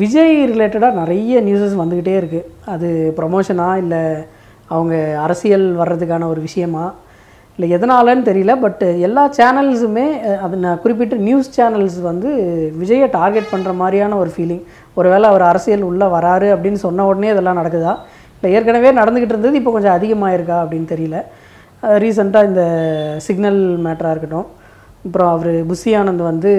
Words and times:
விஜய் 0.00 0.36
ரிலேட்டடாக 0.52 0.98
நிறைய 1.00 1.40
நியூஸஸ் 1.48 1.80
வந்துக்கிட்டே 1.80 2.14
இருக்குது 2.20 2.48
அது 2.74 2.88
ப்ரொமோஷனா 3.18 3.68
இல்லை 3.82 4.00
அவங்க 4.74 4.94
அரசியல் 5.24 5.66
வர்றதுக்கான 5.80 6.28
ஒரு 6.32 6.40
விஷயமா? 6.46 6.84
இல்லை 7.58 7.68
எதனாலன்னு 7.76 8.26
தெரியல 8.28 8.54
பட் 8.64 8.82
எல்லா 9.06 9.22
சேனல்ஸுமே 9.38 10.06
அது 10.44 10.56
நான் 10.64 10.80
குறிப்பிட்ட 10.82 11.14
நியூஸ் 11.28 11.48
சேனல்ஸ் 11.58 11.98
வந்து 12.08 12.30
விஜயை 12.80 13.06
டார்கெட் 13.18 13.52
பண்ணுற 13.52 13.72
மாதிரியான 13.82 14.16
ஒரு 14.22 14.30
ஃபீலிங் 14.34 14.64
ஒருவேளை 14.98 15.26
அவர் 15.30 15.44
அரசியல் 15.50 15.86
உள்ளே 15.90 16.06
வராரு 16.16 16.48
அப்படின்னு 16.54 16.80
சொன்ன 16.86 17.06
உடனே 17.10 17.30
இதெல்லாம் 17.34 17.60
நடக்குதா? 17.60 17.94
இல்லை 18.36 18.50
ஏற்கனவே 18.56 18.92
நடந்துக்கிட்டு 19.00 19.34
இருந்தது 19.36 19.60
இப்போ 19.60 19.72
கொஞ்சம் 19.76 19.96
அதிகமாக 19.98 20.36
இருக்கா 20.36 20.56
அப்படின்னு 20.64 20.88
தெரியல. 20.94 21.18
ரீசெண்டாக 22.04 22.48
இந்த 22.50 22.62
சிக்னல் 23.26 23.60
மேட்டராக 23.86 24.14
இருக்கட்டும். 24.14 24.46
அப்புறம் 25.06 25.30
அவர் 25.34 25.50
புஷி 25.70 25.90
ஆனந்த் 25.98 26.22
வந்து 26.28 26.50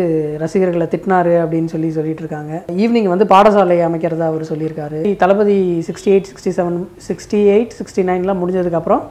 ரசிகர்களை 0.44 0.86
திட்டினாரு 0.92 1.34
அப்படின்னு 1.44 1.72
சொல்லி 1.74 1.90
சொல்லிட்டு 1.98 2.24
இருக்காங்க 2.24 2.54
ஈவினிங் 2.84 3.10
வந்து 3.14 3.26
பாடசாலை 3.34 3.78
அமைக்கிறதா 3.88 4.28
அவர் 4.32 4.50
சொல்லியிருக்காரு. 4.52 5.00
Thalapathy 5.24 5.58
sixty 5.88 6.12
eight 6.14 6.30
sixty 6.32 6.54
seven 6.60 6.78
sixty 7.08 7.40
eight 7.56 7.76
sixty 7.80 8.04
நைன்லாம் 8.10 8.42
முடிஞ்சதுக்கப்புறம் 8.44 9.04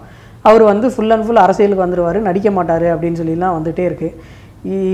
அவர் 0.48 0.62
வந்து 0.70 0.86
ஃபுல் 0.94 1.14
அண்ட் 1.14 1.26
ஃபுல் 1.26 1.44
அரசியலுக்கு 1.44 1.84
வந்துடுவார் 1.84 2.18
நடிக்க 2.28 2.50
மாட்டார் 2.58 2.86
அப்படின்னு 2.94 3.20
சொல்லிலாம் 3.20 3.56
வந்துகிட்டே 3.58 3.84
இருக்கு. 3.90 4.10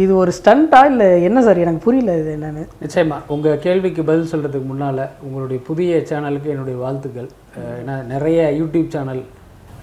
இது 0.05 0.13
ஒரு 0.23 0.33
ஸ்டண்ட்டா 0.39 0.81
இல்லை 0.91 1.07
என்ன 1.29 1.43
சார்? 1.47 1.59
எனக்கு 1.65 1.85
புரியல 1.85 2.17
இது 2.23 2.31
என்னென்னு. 2.37 2.65
நிச்சயமாக 2.85 3.33
உங்கள் 3.35 3.61
கேள்விக்கு 3.67 4.03
பதில் 4.09 4.31
சொல்கிறதுக்கு 4.33 4.71
முன்னால் 4.73 5.05
உங்களுடைய 5.27 5.61
புதிய 5.69 6.01
சேனலுக்கு 6.11 6.51
என்னுடைய 6.55 6.79
வாழ்த்துக்கள். 6.85 7.29
ஏன்னா 7.81 7.97
நிறைய 8.15 8.41
யூடியூப் 8.61 8.91
சேனல் 8.97 9.23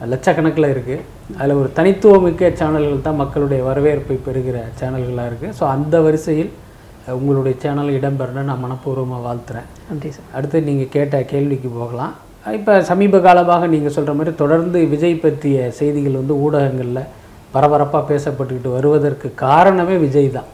லட்சக்கணக்கில் 0.08 0.74
இருக்குது 0.74 1.04
அதில் 1.38 1.54
ஒரு 1.54 1.72
தனித்துவமிக்க 1.74 2.52
சேனல்கள் 2.56 3.02
தான் 3.02 3.16
மக்களுடைய 3.16 3.64
வரவேற்பை 3.64 4.16
பெறுகிற 4.16 4.64
சேனல்களாக 4.80 5.30
இருக்குது 5.30 5.54
ஸோ 5.60 5.64
அந்த 5.68 6.02
வரிசையில் 6.02 6.52
உங்களுடைய 7.14 7.58
சேனல் 7.60 7.90
இடம்பெறணும்னு 7.90 8.44
நான் 8.44 8.64
மனப்பூர்வமாக 8.64 9.26
வாழ்த்துறேன். 9.26 9.68
நன்றி 9.90 10.12
சார். 10.12 10.26
அடுத்து 10.34 10.62
நீங்கள் 10.62 10.88
கேட்ட 10.88 11.24
கேள்விக்கு 11.24 11.70
போகலாம். 11.70 12.14
இப்போ 12.54 12.82
சமீப 12.82 13.20
காலமாக 13.20 13.68
நீங்கள் 13.68 13.92
சொல்கிற 13.92 14.14
மாதிரி 14.14 14.36
தொடர்ந்து 14.36 14.88
விஜய் 14.88 15.16
பற்றிய 15.16 15.72
செய்திகள் 15.72 16.14
வந்து 16.14 16.34
ஊடகங்களில் 16.40 17.08
பரபரப்பாக 17.52 18.14
பேசப்பட்டுக்கிட்டு 18.14 18.72
வருவதற்கு 18.72 19.34
காரணமே 19.36 19.98
விஜய் 19.98 20.32
தான். 20.32 20.50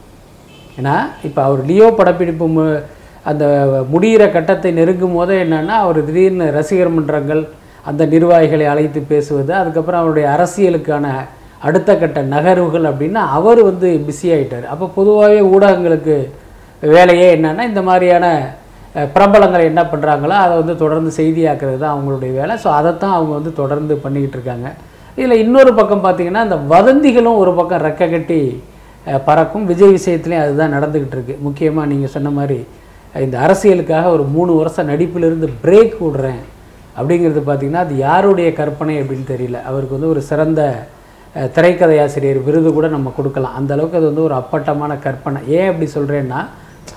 ஏன்னா 0.78 0.94
இப்போ 1.22 1.42
அவர் 1.42 1.64
லியோ 1.64 1.90
படப்பிடிப்பு 1.90 2.46
மு- 2.48 2.80
அந்த 3.24 3.44
முடிகிற 3.92 4.32
கட்டத்தை 4.32 4.72
நெருங்கும் 4.72 5.12
போதே 5.12 5.44
என்னென்னா 5.44 5.76
அவர் 5.78 6.04
திடீர்னு 6.04 6.50
ரசிகர் 6.50 6.88
மன்றங்கள் 6.88 7.42
அந்த 7.90 8.02
நிர்வாகிகளை 8.14 8.66
அழைத்து 8.72 9.00
பேசுவது 9.12 9.52
அதுக்கப்புறம் 9.60 10.02
அவருடைய 10.02 10.26
அரசியலுக்கான 10.36 11.06
அடுத்த 11.66 11.90
கட்ட 12.00 12.20
நகர்வுகள் 12.34 12.88
அப்படின்னா 12.90 13.22
அவர் 13.38 13.60
வந்து 13.68 13.88
பிஸி 14.06 14.26
ஆகிட்டார் 14.34 14.66
அப்போ 14.72 14.86
பொதுவாகவே 14.96 15.40
ஊடகங்களுக்கு 15.54 16.16
வேலையே 16.94 17.28
என்னென்னா 17.36 17.64
இந்த 17.70 17.82
மாதிரியான 17.88 18.26
பிரபலங்களை 19.14 19.64
என்ன 19.70 19.82
பண்ணுறாங்களோ 19.92 20.36
அதை 20.42 20.52
வந்து 20.60 20.74
தொடர்ந்து 20.82 21.10
செய்தியாக்குறது 21.18 21.78
தான் 21.82 21.94
அவங்களுடைய 21.94 22.30
வேலை. 22.40 22.54
ஸோ 22.62 22.68
அதைத்தான் 22.78 23.16
அவங்க 23.16 23.32
வந்து 23.38 23.50
தொடர்ந்து 23.60 23.94
பண்ணிக்கிட்டு 24.04 24.36
இருக்காங்க. 24.38 24.68
இதில் 25.18 25.42
இன்னொரு 25.44 25.70
பக்கம் 25.78 26.04
பார்த்திங்கன்னா 26.06 26.42
இந்த 26.46 26.58
வதந்திகளும் 26.74 27.40
ஒரு 27.42 27.52
பக்கம் 27.58 27.84
ரெக்க 27.88 28.08
கட்டி 28.14 28.40
பறக்கும். 29.28 29.66
விஜய் 29.70 29.94
விஷயத்துலேயும் 29.96 30.44
அதுதான் 30.44 30.74
நடந்துக்கிட்டு 30.76 31.16
இருக்குது 31.18 31.42
முக்கியமாக 31.46 31.90
நீங்கள் 31.92 32.12
சொன்ன 32.16 32.30
மாதிரி 32.38 32.58
இந்த 33.26 33.36
அரசியலுக்காக 33.46 34.10
ஒரு 34.16 34.24
மூணு 34.36 34.52
வருஷம் 34.60 34.90
நடிப்பிலிருந்து 34.92 35.48
பிரேக் 35.64 35.96
விடுறேன். 36.04 36.42
அப்படிங்கிறது 36.98 37.42
பார்த்தீங்கன்னா 37.48 37.84
அது 37.86 37.94
யாருடைய 38.06 38.48
கற்பனை 38.60 38.94
அப்படின்னு 39.00 39.26
தெரியல. 39.32 39.58
அவருக்கு 39.70 39.96
வந்து 39.98 40.12
ஒரு 40.14 40.22
சிறந்த 40.30 40.60
திரைக்கதையாசிரியர் 41.34 41.54
திரைக்கதை 41.56 41.96
ஆசிரியர் 42.02 42.38
விருது 42.46 42.68
கூட 42.76 42.86
நம்ம 42.94 43.08
கொடுக்கலாம். 43.16 43.56
அந்த 43.58 43.70
அளவுக்கு 43.74 43.98
அது 43.98 44.06
வந்து 44.10 44.26
ஒரு 44.28 44.34
அப்பட்டமான 44.42 44.92
கற்பனை. 45.06 45.40
ஏன் 45.56 45.68
அப்படி 45.70 45.86
சொல்கிறேன்னா 45.96 46.40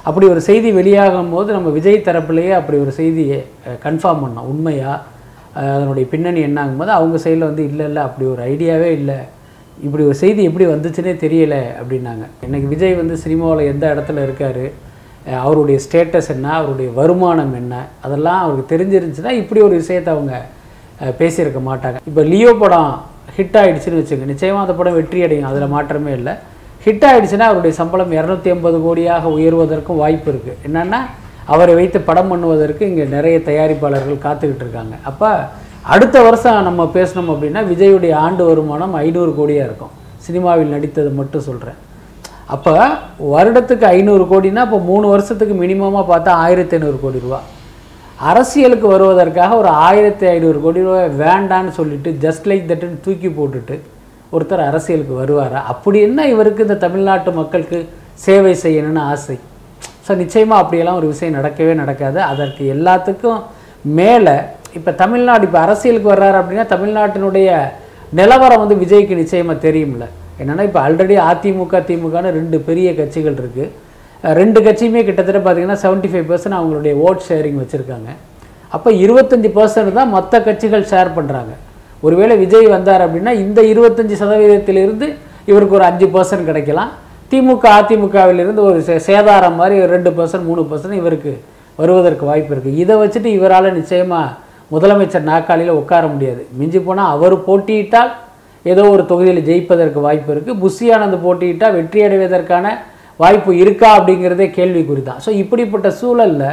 அப்படி 0.10 0.26
ஒரு 0.34 0.42
செய்தி 0.48 0.70
வெளியாகும் 0.78 1.34
போது 1.34 1.50
நம்ம 1.56 1.70
விஜய் 1.78 2.06
தரப்புலேயே 2.08 2.52
அப்படி 2.60 2.78
ஒரு 2.84 2.92
செய்தியை 3.00 3.40
கன்ஃபார்ம் 3.86 4.22
பண்ணோம். 4.24 4.48
உண்மையாக 4.52 4.98
அதனுடைய 5.62 6.06
பின்னணி 6.14 6.42
என்னாகும் 6.48 6.80
போது 6.82 6.92
அவங்க 6.98 7.18
சைடில் 7.26 7.50
வந்து 7.50 7.64
இல்லை 7.70 7.86
இல்லை 7.90 8.02
அப்படி 8.08 8.26
ஒரு 8.34 8.42
ஐடியாவே 8.52 8.90
இல்லை. 9.00 9.20
இப்படி 9.86 10.04
ஒரு 10.10 10.18
செய்தி 10.22 10.42
எப்படி 10.50 10.66
வந்துச்சுன்னே 10.74 11.14
தெரியலை 11.26 11.62
அப்படின்னாங்க. 11.82 12.26
இன்றைக்கி 12.46 12.68
விஜய் 12.74 13.00
வந்து 13.02 13.18
சினிமாவில் 13.24 13.70
எந்த 13.74 13.86
இடத்துல 13.96 14.24
இருக்கார்? 14.28 14.64
அவருடைய 15.44 15.78
ஸ்டேட்டஸ் 15.86 16.30
என்ன 16.36 16.48
அவருடைய 16.60 16.90
வருமானம் 17.00 17.54
என்ன 17.62 17.74
அதெல்லாம் 18.06 18.42
அவருக்கு 18.46 18.72
தெரிஞ்சிருந்துச்சுன்னா 18.74 19.34
இப்படி 19.42 19.60
ஒரு 19.68 19.76
விஷயத்தை 19.82 20.12
அவங்க 20.16 20.34
பேசியிருக்க 21.20 21.60
மாட்டாங்க. 21.70 21.98
இப்போ 22.10 22.22
லியோ 22.32 22.52
படம் 22.62 22.92
ஹிட் 23.38 23.58
ஆகிடுச்சுன்னு 23.62 24.00
வச்சுங்க 24.02 24.26
நிச்சயமாக 24.32 24.64
அந்த 24.66 24.76
படம் 24.80 24.98
வெற்றி 25.00 25.20
அடையும் 25.26 25.50
அதில் 25.50 25.74
மாற்றமே 25.76 26.14
இல்லை. 26.20 26.34
ஹிட் 26.86 27.06
ஆகிடுச்சுன்னா 27.10 27.48
அவருடைய 27.52 27.74
சம்பளம் 27.82 28.14
இரநூத்தி 28.20 28.50
ஐம்பது 28.54 28.78
கோடியாக 28.86 29.32
உயர்வதற்கும் 29.38 30.02
வாய்ப்பு 30.04 30.30
இருக்குது 30.34 30.60
என்னென்னா 30.68 31.00
அவரை 31.54 31.74
வைத்து 31.80 32.00
படம் 32.10 32.32
பண்ணுவதற்கு 32.32 32.84
இங்கே 32.92 33.06
நிறைய 33.16 33.38
தயாரிப்பாளர்கள் 33.50 34.26
காத்துக்கிட்டு 34.26 34.64
இருக்காங்க. 34.66 34.96
அப்போ 35.10 35.30
அடுத்த 35.94 36.18
வருஷம் 36.28 36.68
நம்ம 36.70 36.82
பேசணும் 36.98 37.32
அப்படின்னா 37.34 37.62
விஜயுடைய 37.72 38.14
ஆண்டு 38.26 38.44
வருமானம் 38.50 38.96
ஐநூறு 39.06 39.32
கோடியாக 39.40 39.68
இருக்கும். 39.70 39.94
சினிமாவில் 40.26 40.74
நடித்தது 40.76 41.12
மட்டும் 41.20 41.48
சொல்கிறேன் 41.50 41.80
அப்போ 42.56 42.74
வருடத்துக்கு 43.34 43.86
ஐநூறு 43.96 44.24
கோடினா 44.32 44.62
இப்போ 44.68 44.80
மூணு 44.90 45.06
வருஷத்துக்கு 45.14 45.56
மினிமமாக 45.64 46.06
பார்த்தா 46.12 46.32
ஆயிரத்தி 46.46 46.76
ஐநூறு 46.78 46.98
கோடி 47.04 47.20
ரூபா. 47.26 47.40
அரசியலுக்கு 48.30 48.88
வருவதற்காக 48.94 49.52
ஒரு 49.62 49.70
ஆயிரத்தி 49.88 50.26
ஐநூறு 50.34 50.60
கோடி 50.64 50.80
ரூபாய் 50.88 51.10
வேண்டான்னு 51.24 51.72
சொல்லிட்டு 51.80 52.10
ஜஸ்ட் 52.24 52.48
லைக் 52.52 52.66
தட்டுன்னு 52.72 53.04
தூக்கி 53.06 53.30
போட்டுட்டு 53.38 53.76
ஒருத்தர் 54.36 54.64
அரசியலுக்கு 54.70 55.14
வருவாரா? 55.22 55.60
அப்படி 55.74 55.98
என்ன 56.08 56.26
இவருக்கு 56.34 56.66
இந்த 56.68 56.78
தமிழ்நாட்டு 56.86 57.32
மக்களுக்கு 57.40 57.80
சேவை 58.26 58.54
செய்யணும்னு 58.66 59.04
ஆசை? 59.12 59.38
ஸோ 60.06 60.16
நிச்சயமாக 60.24 60.62
அப்படியெல்லாம் 60.64 61.00
ஒரு 61.02 61.08
விஷயம் 61.14 61.38
நடக்கவே 61.40 61.74
நடக்காது. 61.82 62.20
அதற்கு 62.32 62.64
எல்லாத்துக்கும் 62.76 63.42
மேலே 64.00 64.36
இப்போ 64.78 64.92
தமிழ்நாடு 65.04 65.46
இப்போ 65.48 65.60
அரசியலுக்கு 65.66 66.14
வர்றாரு 66.14 66.38
அப்படின்னா 66.42 66.66
தமிழ்நாட்டினுடைய 66.76 67.50
நிலவரம் 68.20 68.62
வந்து 68.64 68.78
விஜய்க்கு 68.84 69.22
நிச்சயமாக 69.22 69.64
தெரியும்ல. 69.68 70.06
என்னென்னா 70.40 70.64
இப்போ 70.64 70.80
ஆல்ரெடி 70.88 71.16
அதிமுக 71.26 71.76
திமுகன்னு 71.88 72.32
ரெண்டு 72.32 72.60
பெரிய 72.60 72.96
கட்சிகள் 72.96 73.34
இருக்குது 73.34 73.68
ரெண்டு 74.36 74.60
கட்சியுமே 74.62 75.04
கிட்டத்தட்ட 75.04 75.40
பார்த்தீங்கன்னா 75.40 75.78
75% 75.82 76.10
ஃபைவ் 76.12 76.28
பர்சன்ட் 76.30 76.58
அவங்களுடைய 76.60 76.94
ஓட் 77.06 77.22
ஷேரிங் 77.28 77.60
வச்சுருக்காங்க. 77.62 78.10
அப்போ 78.72 78.92
இருபத்தஞ்சி 78.98 79.50
பர்சன்ட் 79.54 79.94
தான் 79.94 80.10
மற்ற 80.10 80.42
கட்சிகள் 80.42 80.84
ஷேர் 80.84 81.16
பண்ணுறாங்க 81.16 81.52
ஒருவேளை 82.04 82.38
விஜய் 82.38 82.68
வந்தார் 82.68 83.02
அப்படின்னா 83.02 83.32
இந்த 83.36 83.62
இருபத்தஞ்சி 83.64 84.16
சதவீதத்திலிருந்து 84.16 85.08
இவருக்கு 85.46 85.76
ஒரு 85.76 85.84
அஞ்சு 85.84 86.06
பர்சன்ட் 86.08 86.46
கிடைக்கலாம். 86.46 86.92
திமுக 87.32 87.66
அதிமுகவிலிருந்து 87.80 88.62
ஒரு 88.62 88.80
சே- 88.82 89.02
சேதாரம் 89.08 89.56
மாதிரி 89.56 89.82
ஒரு 89.82 89.92
ரெண்டு 89.92 90.10
பர்சன்ட் 90.10 90.44
மூணு 90.44 90.62
பர்சன்ட் 90.70 90.94
இவருக்கு 90.94 91.34
வருவதற்கு 91.80 92.26
வாய்ப்பு 92.26 92.56
இருக்குது 92.56 92.76
இதை 92.76 92.96
வச்சுட்டு 92.96 93.30
இவரால் 93.38 93.72
நிச்சயமாக 93.72 94.36
முதலமைச்சர் 94.72 95.24
நாற்காலியில் 95.24 95.72
உட்கார 95.74 96.08
முடியாது. 96.08 96.46
மிஞ்சி 96.52 96.80
போனால் 96.80 97.12
அவர் 97.12 97.46
போட்டியிட்டால் 97.46 98.12
ஏதோ 98.66 98.84
ஒரு 98.94 99.04
தொகுதியில் 99.12 99.46
ஜெயிப்பதற்கு 99.50 100.00
வாய்ப்பு 100.08 100.32
இருக்குது 100.34 100.60
புஷி 100.64 100.88
ஆனந்த் 100.96 101.24
போட்டியிட்டால் 101.26 101.76
வெற்றி 101.78 102.00
அடைவதற்கான 102.08 102.66
வாய்ப்பு 103.20 103.52
இருக்கா 103.64 103.90
அப்படிங்கிறதே 103.98 104.48
கேள்விக்குறி 104.58 105.04
தான் 105.04 105.22
ஸோ 105.26 105.30
இப்படிப்பட்ட 105.44 105.88
சூழலில் 106.00 106.50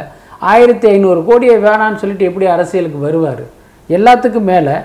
ஆயிரத்தி 0.53 0.87
ஐநூறு 0.93 1.19
கோடியை 1.27 1.55
வேணான்னு 1.65 1.99
சொல்லிட்டு 2.01 2.27
எப்படி 2.29 2.45
அரசியலுக்கு 2.55 2.99
வருவார்? 3.05 3.43
எல்லாத்துக்கும் 3.89 4.49
மேலே 4.51 4.75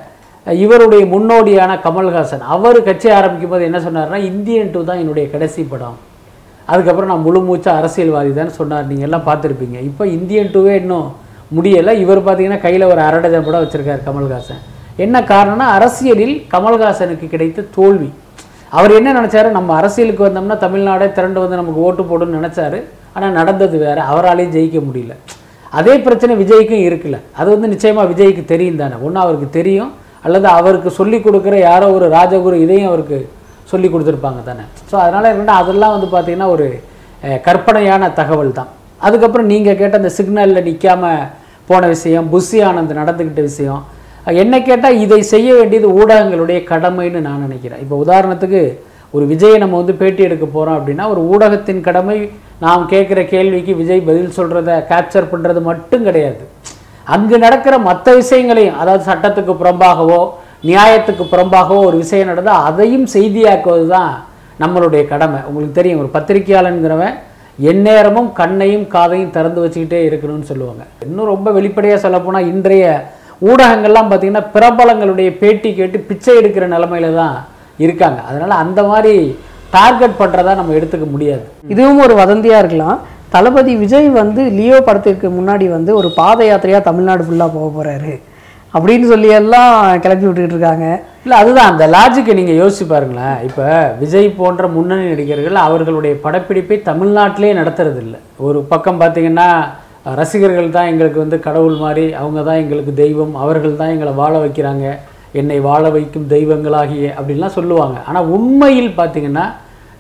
இவருடைய 0.47 1.03
முன்னோடியான 1.13 1.73
கமல்ஹாசன் 1.87 2.45
அவர் 2.55 2.79
கட்சி 2.87 3.09
ஆரம்பிக்கும் 3.19 3.53
போது 3.53 3.67
என்ன 3.69 3.79
சொன்னார்னா 3.87 4.19
இந்தியன் 4.31 4.73
டூ 4.75 4.81
தான் 4.89 5.01
என்னுடைய 5.03 5.27
கடைசி 5.35 5.63
படம். 5.73 5.99
அதுக்கப்புறம் 6.73 7.11
நான் 7.13 7.27
முழு 7.27 7.41
மூச்சா 7.49 7.71
அரசியல்வாதி 7.81 8.33
தான் 8.39 8.57
சொன்னார். 8.59 8.89
நீங்கள் 8.91 9.09
எல்லாம் 9.09 9.27
பார்த்துருப்பீங்க. 9.29 9.79
இப்போ 9.89 10.07
இந்தியன் 10.17 10.53
டூவே 10.55 10.75
இன்னும் 10.83 11.09
முடியலை. 11.57 11.93
இவர் 12.05 12.27
பார்த்தீங்கன்னா 12.27 12.61
கையில் 12.67 12.91
ஒரு 12.93 13.01
அரை 13.09 13.21
படம் 13.21 13.63
வச்சுருக்கார் 13.65 14.07
கமல்ஹாசன். 14.09 14.63
என்ன 15.05 15.17
காரணம்னா 15.33 15.67
அரசியலில் 15.77 16.35
கமல்ஹாசனுக்கு 16.53 17.27
கிடைத்த 17.35 17.69
தோல்வி. 17.77 18.09
அவர் 18.79 18.93
என்ன 18.99 19.09
நினச்சாரு? 19.19 19.49
நம்ம 19.59 19.71
அரசியலுக்கு 19.81 20.23
வந்தோம்னா 20.27 20.57
தமிழ்நாடே 20.65 21.07
திரண்டு 21.19 21.39
வந்து 21.43 21.61
நமக்கு 21.61 21.81
ஓட்டு 21.87 22.03
போடுன்னு 22.11 22.39
நினச்சாரு. 22.41 22.79
ஆனால் 23.17 23.37
நடந்தது 23.39 23.77
வேற. 23.87 23.99
அவராலையும் 24.13 24.55
ஜெயிக்க 24.57 24.81
முடியல. 24.89 25.15
அதே 25.79 25.95
பிரச்சனை 26.07 26.33
விஜய்க்கும் 26.43 26.85
இருக்குல்ல. 26.89 27.19
அது 27.41 27.49
வந்து 27.55 27.69
நிச்சயமாக 27.75 28.11
விஜய்க்கு 28.13 28.43
தெரியும் 28.53 28.81
தானே. 28.83 28.97
ஒன்று 29.07 29.21
அவருக்கு 29.25 29.49
தெரியும் 29.59 29.93
அல்லது 30.27 30.49
அவருக்கு 30.59 30.91
சொல்லி 30.99 31.19
கொடுக்குற 31.27 31.55
யாரோ 31.69 31.87
ஒரு 31.97 32.07
ராஜகுரு 32.17 32.57
இதையும் 32.65 32.91
அவருக்கு 32.91 33.19
சொல்லி 33.71 33.89
கொடுத்துருப்பாங்க 33.93 34.41
தானே. 34.49 34.65
ஸோ 34.91 34.95
அதனால் 35.05 35.31
என்னென்னா 35.33 35.57
அதெல்லாம் 35.63 35.95
வந்து 35.97 36.09
பார்த்தீங்கன்னா 36.15 36.49
ஒரு 36.55 36.67
கற்பனையான 37.47 38.13
தகவல் 38.21 38.57
தான். 38.59 38.71
அதுக்கப்புறம் 39.07 39.51
நீங்கள் 39.53 39.79
கேட்ட 39.81 40.01
அந்த 40.01 40.11
சிக்னலில் 40.19 40.67
நிற்காமல் 40.69 41.23
போன 41.71 41.87
விஷயம் 41.95 42.29
புஷி 42.35 42.59
ஆனந்த் 42.69 43.01
நடந்துக்கிட்ட 43.01 43.43
விஷயம் 43.51 43.83
என்ன 44.43 44.55
கேட்டால் 44.69 45.01
இதை 45.05 45.21
செய்ய 45.33 45.49
வேண்டியது 45.59 45.89
ஊடகங்களுடைய 46.01 46.59
கடமைன்னு 46.71 47.21
நான் 47.29 47.45
நினைக்கிறேன். 47.47 47.81
இப்போ 47.85 47.97
உதாரணத்துக்கு 48.05 48.63
ஒரு 49.17 49.25
விஜயை 49.31 49.57
நம்ம 49.63 49.79
வந்து 49.81 49.95
பேட்டி 50.01 50.23
எடுக்க 50.27 50.47
போகிறோம் 50.47 50.77
அப்படின்னா 50.79 51.05
ஒரு 51.13 51.23
ஊடகத்தின் 51.33 51.83
கடமை 51.89 52.19
நாம் 52.65 52.85
கேட்குற 52.93 53.21
கேள்விக்கு 53.33 53.73
விஜய் 53.81 54.07
பதில் 54.09 54.37
சொல்கிறத 54.37 54.77
கேப்சர் 54.91 55.31
பண்ணுறது 55.33 55.61
மட்டும் 55.71 56.07
கிடையாது. 56.09 56.43
அங்கு 57.15 57.37
நடக்கிற 57.45 57.75
மற்ற 57.89 58.15
விஷயங்களையும் 58.21 58.79
அதாவது 58.83 59.05
சட்டத்துக்கு 59.11 59.55
புறம்பாகவோ 59.63 60.21
நியாயத்துக்கு 60.71 61.25
புறம்பாகவோ 61.33 61.81
ஒரு 61.89 61.97
விஷயம் 62.03 62.31
நடந்தால் 62.33 62.67
அதையும் 62.69 63.07
செய்தியாக்குவது 63.15 63.87
தான் 63.97 64.13
நம்மளுடைய 64.63 65.03
கடமை. 65.13 65.41
உங்களுக்கு 65.49 65.79
தெரியும் 65.81 66.03
ஒரு 66.03 66.11
பத்திரிகையாளனுங்கிறவன் 66.17 67.17
எந்நேரமும் 67.71 68.29
கண்ணையும் 68.39 68.87
காதையும் 68.95 69.35
திறந்து 69.37 69.63
வச்சுக்கிட்டே 69.65 70.01
இருக்கணும்னு 70.09 70.51
சொல்லுவாங்க. 70.53 70.85
இன்னும் 71.09 71.31
ரொம்ப 71.35 71.49
வெளிப்படையாக 71.57 72.01
சொல்லப்போனால் 72.05 72.49
இன்றைய 72.53 72.85
ஊடகங்கள்லாம் 73.51 74.11
பார்த்தீங்கன்னா 74.11 74.45
பிரபலங்களுடைய 74.57 75.31
பேட்டி 75.41 75.71
கேட்டு 75.79 75.99
பிச்சை 76.09 76.35
எடுக்கிற 76.41 76.67
நிலமையில 76.75 77.15
தான் 77.23 77.37
இருக்காங்க. 77.85 78.21
அதனால் 78.31 78.61
அந்த 78.65 78.81
மாதிரி 78.91 79.15
டார்கெட் 79.77 80.19
பண்ணுறதா 80.21 80.53
நம்ம 80.59 80.75
எடுத்துக்க 80.79 81.07
முடியாது. 81.15 81.45
இதுவும் 81.75 82.03
ஒரு 82.07 82.15
வதந்தியா 82.23 82.59
இருக்கலாம். 82.63 82.99
தளபதி 83.35 83.73
விஜய் 83.83 84.09
வந்து 84.23 84.43
லியோ 84.59 84.79
படத்திற்கு 84.89 85.29
முன்னாடி 85.39 85.67
வந்து 85.77 85.91
ஒரு 86.01 86.09
பாத 86.19 86.41
யாத்திரையா 86.49 86.81
தமிழ்நாடு 86.89 87.23
ஃபுல்லா 87.27 87.47
போக 87.55 87.69
போறாரு. 87.77 88.13
அப்படின்னு 88.77 89.07
சொல்லி 89.13 89.29
எல்லாம் 89.39 89.73
கிளப்பி 90.05 90.27
விட்டுக்கிட்டு 90.27 90.57
இருக்காங்க. 90.57 90.87
இல்லை 91.25 91.37
அதுதான். 91.41 91.71
அந்த 91.73 91.85
லாஜிக்கை 91.95 92.35
நீங்கள் 92.39 92.59
யோசிச்சு 92.61 92.85
பாருங்களேன். 92.93 93.37
இப்போ 93.49 93.67
விஜய் 94.03 94.29
போன்ற 94.41 94.69
முன்னணி 94.77 95.05
நடிகர்கள் 95.13 95.59
அவர்களுடைய 95.67 96.15
படப்பிடிப்பை 96.25 96.79
தமிழ்நாட்டிலே 96.91 97.53
நடத்துறது 97.61 98.01
இல்ல 98.05 98.17
ஒரு 98.47 98.61
பக்கம் 98.73 99.01
பார்த்தீங்கன்னா 99.03 99.49
ரசிகர்கள் 100.21 100.75
தான் 100.77 100.89
எங்களுக்கு 100.93 101.19
வந்து 101.25 101.39
கடவுள் 101.47 101.77
மாதிரி 101.83 102.05
அவங்க 102.21 102.41
தான் 102.49 102.61
எங்களுக்கு 102.63 102.93
தெய்வம் 103.03 103.35
அவர்கள் 103.43 103.81
தான் 103.81 103.93
எங்களை 103.95 104.13
வாழ 104.23 104.35
வைக்கிறாங்க. 104.45 104.87
என்னை 105.41 105.59
வாழ 105.69 105.83
வைக்கும் 105.97 106.27
தெய்வங்களாகிய 106.33 107.05
அப்படின்லாம் 107.19 107.57
சொல்லுவாங்க. 107.59 107.99
ஆனால் 108.09 108.29
உண்மையில் 108.37 108.91
பார்த்திங்கன்னா 108.99 109.45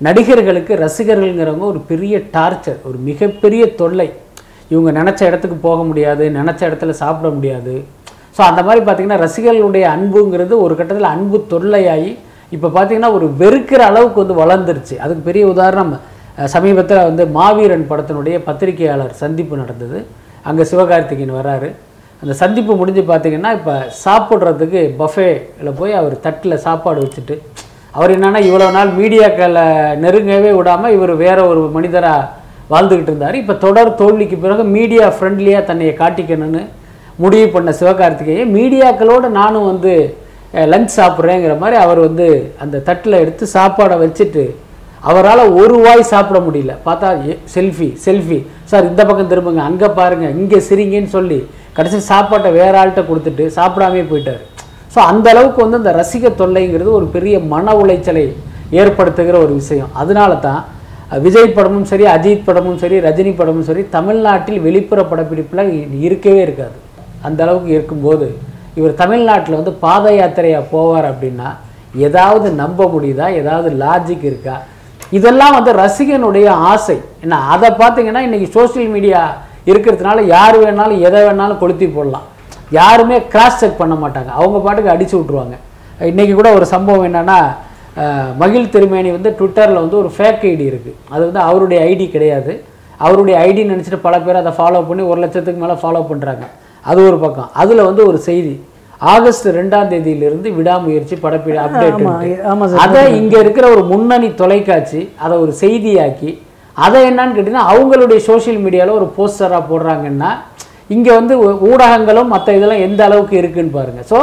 நடிகர்களுக்கு 0.07 0.73
ரசிகர்கள்ங்கிறவங்க 0.85 1.67
ஒரு 1.73 1.81
பெரிய 1.91 2.15
டார்ச்சர் 2.37 2.79
ஒரு 2.89 2.99
மிகப்பெரிய 3.09 3.63
தொல்லை. 3.81 4.09
இவங்க 4.73 4.91
நினச்ச 5.01 5.21
இடத்துக்கு 5.31 5.59
போக 5.69 5.81
முடியாது 5.91 6.25
நினச்ச 6.39 6.61
இடத்துல 6.69 6.95
சாப்பிட 7.03 7.29
முடியாது. 7.37 7.75
ஸோ 8.37 8.41
அந்த 8.51 8.61
மாதிரி 8.67 8.81
பார்த்திங்கன்னா 8.85 9.23
ரசிகர்களுடைய 9.27 9.85
அன்புங்கிறது 9.97 10.55
ஒரு 10.65 10.75
கட்டத்தில் 10.79 11.15
அன்பு 11.15 11.39
தொல்லையாகி 11.53 12.13
இப்போ 12.57 12.69
பார்த்திங்கன்னா 12.77 13.11
ஒரு 13.19 13.27
வெறுக்கிற 13.43 13.81
அளவுக்கு 13.91 14.23
வந்து 14.23 14.37
வளர்ந்துருச்சு. 14.43 14.95
அதுக்கு 15.05 15.23
பெரிய 15.29 15.45
உதாரணம் 15.55 15.93
சமீபத்தில் 16.55 17.07
வந்து 17.09 17.25
மாவீரன் 17.39 17.89
படத்தினுடைய 17.91 18.37
பத்திரிகையாளர் 18.49 19.15
சந்திப்பு 19.23 19.55
நடந்தது. 19.63 19.99
அங்கே 20.49 20.65
சிவகார்த்திகேயன் 20.71 21.39
வராரு. 21.41 21.69
அந்த 22.23 22.35
சந்திப்பு 22.43 22.73
முடிஞ்சு 22.81 23.03
பார்த்தீங்கன்னா 23.11 23.51
இப்போ 23.59 23.75
சாப்பிட்றதுக்கு 24.05 24.81
பஃபேல 25.01 25.71
போய் 25.81 25.99
அவர் 26.01 26.15
தட்டில் 26.27 26.63
சாப்பாடு 26.67 27.01
வச்சுட்டு 27.05 27.37
அவர் 27.97 28.15
என்னென்னா 28.17 28.41
இவ்வளோ 28.49 28.69
நாள் 28.77 28.91
மீடியாக்களை 29.01 29.65
நெருங்கவே 30.05 30.53
விடாமல் 30.59 30.95
இவர் 30.97 31.13
வேற 31.25 31.39
ஒரு 31.51 31.63
மனிதராக 31.77 32.29
வாழ்ந்துக்கிட்டு 32.73 33.13
இருந்தார். 33.13 33.37
இப்போ 33.43 33.55
தொடர் 33.65 33.97
தோல்விக்கு 34.01 34.37
பிறகு 34.45 34.65
மீடியா 34.77 35.07
ஃப்ரெண்ட்லியாக 35.17 35.69
தன்னையை 35.71 35.95
காட்டிக்கணும்னு 36.03 36.63
முடிவு 37.23 37.49
பண்ண 37.55 37.71
சிவகார்த்திகேயன் 37.81 38.53
மீடியாக்களோடு 38.59 39.29
நானும் 39.41 39.69
வந்து 39.73 39.93
லஞ்ச் 40.73 40.95
சாப்பிட்றேங்கிற 40.99 41.55
மாதிரி 41.63 41.77
அவர் 41.85 42.01
வந்து 42.07 42.29
அந்த 42.63 42.83
தட்டில் 42.89 43.23
எடுத்து 43.25 43.45
சாப்பாடை 43.57 43.97
வச்சுட்டு 44.05 44.45
அவரால் 45.11 45.43
ஒரு 45.61 45.77
வாய் 45.85 46.11
சாப்பிட 46.13 46.39
முடியல. 46.47 46.73
பார்த்தா 46.87 47.09
செல்ஃபி 47.55 47.89
செல்ஃபி 48.05 48.39
சார் 48.71 48.89
இந்த 48.91 49.03
பக்கம் 49.09 49.31
திரும்புங்க 49.33 49.63
அங்கே 49.71 49.89
பாருங்கள் 49.99 50.35
இங்கே 50.41 50.59
சிரிங்கன்னு 50.69 51.11
சொல்லி 51.17 51.39
கடைசி 51.77 51.99
சாப்பாட்டை 52.11 52.51
வேற 52.61 52.73
ஆள்கிட்ட 52.83 53.03
கொடுத்துட்டு 53.09 53.45
சாப்பிடாமே 53.59 54.03
போயிட்டார். 54.11 54.43
ஸோ 54.95 54.99
அந்த 55.13 55.27
அளவுக்கு 55.33 55.61
வந்து 55.65 55.81
இந்த 55.83 55.93
ரசிக 56.01 56.31
தொல்லைங்கிறது 56.41 56.91
ஒரு 56.99 57.07
பெரிய 57.17 57.35
மன 57.55 57.75
உளைச்சலை 57.83 58.25
ஏற்படுத்துகிற 58.81 59.37
ஒரு 59.45 59.53
விஷயம். 59.61 59.91
அதனால 60.03 60.33
தான் 60.47 60.61
விஜய் 61.25 61.55
படமும் 61.57 61.89
சரி 61.91 62.05
அஜித் 62.15 62.47
படமும் 62.49 62.79
சரி 62.83 62.99
ரஜினி 63.07 63.33
படமும் 63.41 63.67
சரி 63.71 63.83
தமிழ்நாட்டில் 63.97 64.61
வெளிப்புற 64.67 65.01
படப்பிடிப்பில் 65.11 65.73
இருக்கவே 66.07 66.41
இருக்காது. 66.47 66.77
அந்த 67.27 67.39
அளவுக்கு 67.45 67.71
இருக்கும்போது 67.77 68.29
இவர் 68.79 68.95
தமிழ்நாட்டில் 69.03 69.59
வந்து 69.59 69.73
பாத 69.85 70.05
யாத்திரையாக 70.19 70.71
போவார் 70.75 71.09
அப்படின்னா 71.11 71.49
ஏதாவது 72.07 72.47
நம்ப 72.61 72.87
முடியுதா? 72.95 73.27
ஏதாவது 73.41 73.71
லாஜிக் 73.83 74.25
இருக்கா? 74.31 74.55
இதெல்லாம் 75.19 75.57
வந்து 75.57 75.73
ரசிகனுடைய 75.83 76.47
ஆசை. 76.73 76.97
என்ன 77.25 77.41
அதை 77.55 77.69
பார்த்தீங்கன்னா 77.83 78.23
இன்றைக்கி 78.27 78.49
சோஷியல் 78.57 78.93
மீடியா 78.95 79.21
இருக்கிறதுனால 79.71 80.21
யார் 80.37 80.57
வேணாலும் 80.63 81.03
எதை 81.09 81.21
வேணாலும் 81.27 81.61
கொளுத்தி 81.63 81.87
போடலாம். 81.97 82.27
யாருமே 82.79 83.17
கிராஸ் 83.33 83.61
செக் 83.63 83.81
பண்ண 83.83 83.95
மாட்டாங்க. 84.05 84.31
அவங்க 84.41 84.59
பாட்டுக்கு 84.67 84.95
அடித்து 84.95 85.17
விட்ருவாங்க 85.19 85.57
இன்றைக்கி 86.13 86.35
கூட 86.41 86.51
ஒரு 86.59 86.67
சம்பவம் 86.75 87.07
என்னென்னா 87.09 87.39
மகிழ் 88.43 88.73
திருமேனி 88.75 89.11
வந்து 89.17 89.31
ட்விட்டரில் 89.39 89.83
வந்து 89.83 89.97
ஒரு 90.03 90.11
ஃபேக் 90.17 90.45
ஐடி 90.51 90.65
இருக்குது 90.71 90.99
அது 91.13 91.23
வந்து 91.29 91.41
அவருடைய 91.49 91.79
ஐடி 91.91 92.07
கிடையாது. 92.15 92.53
அவருடைய 93.05 93.37
ஐடி 93.49 93.63
நினச்சிட்டு 93.73 93.99
பல 94.07 94.17
பேர் 94.27 94.41
அதை 94.41 94.53
ஃபாலோ 94.59 94.81
பண்ணி 94.89 95.03
ஒரு 95.13 95.19
லட்சத்துக்கு 95.25 95.63
மேலே 95.65 95.77
ஃபாலோ 95.83 96.01
பண்ணுறாங்க 96.11 96.45
அது 96.91 97.01
ஒரு 97.09 97.19
பக்கம். 97.25 97.51
அதில் 97.63 97.89
வந்து 97.89 98.03
ஒரு 98.11 98.19
செய்தி. 98.29 98.55
ஆகஸ்ட் 99.13 99.47
ரெண்டாம் 99.59 99.91
தேதியிலிருந்து 99.93 100.49
விடாமுயற்சி 100.59 101.17
படப்பிடி 101.25 101.59
அப்டேட் 101.65 102.03
அதை 102.85 103.03
இங்க 103.21 103.35
இருக்கிற 103.45 103.67
ஒரு 103.75 103.83
முன்னணி 103.93 104.29
தொலைக்காட்சி 104.41 105.01
அதை 105.25 105.35
ஒரு 105.45 105.53
செய்தியாக்கி 105.63 106.31
அதை 106.77 107.01
என்னன்னு 107.09 107.35
கேட்டீங்கன்னா 107.37 107.67
அவங்களுடைய 107.73 108.21
சோஷியல் 108.29 108.61
மீடியால 108.67 108.95
ஒரு 108.99 109.09
போஸ்டரா 109.17 109.59
போடுறாங்கன்னா 109.71 110.31
இங்க 110.97 111.09
வந்து 111.19 111.35
ஊடகங்களும் 111.71 112.33
மற்ற 112.35 112.55
இதெல்லாம் 112.59 112.85
எந்த 112.87 113.01
அளவுக்கு 113.09 113.35
இருக்குன்னு 113.41 113.77
பாருங்க. 113.77 114.01
ஸோ 114.13 114.19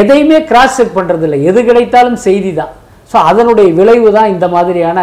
எதையுமே 0.00 0.38
கிராஸ் 0.50 0.76
செக் 0.78 0.96
பண்றது 0.98 1.26
இல்லை 1.26 1.38
எது 1.50 1.60
கிடைத்தாலும் 1.68 2.18
செய்தி 2.26 2.50
தான் 2.60 2.72
ஸோ 3.10 3.16
அதனுடைய 3.30 3.68
விளைவு 3.78 4.10
தான் 4.16 4.30
இந்த 4.34 4.46
மாதிரியான 4.54 4.98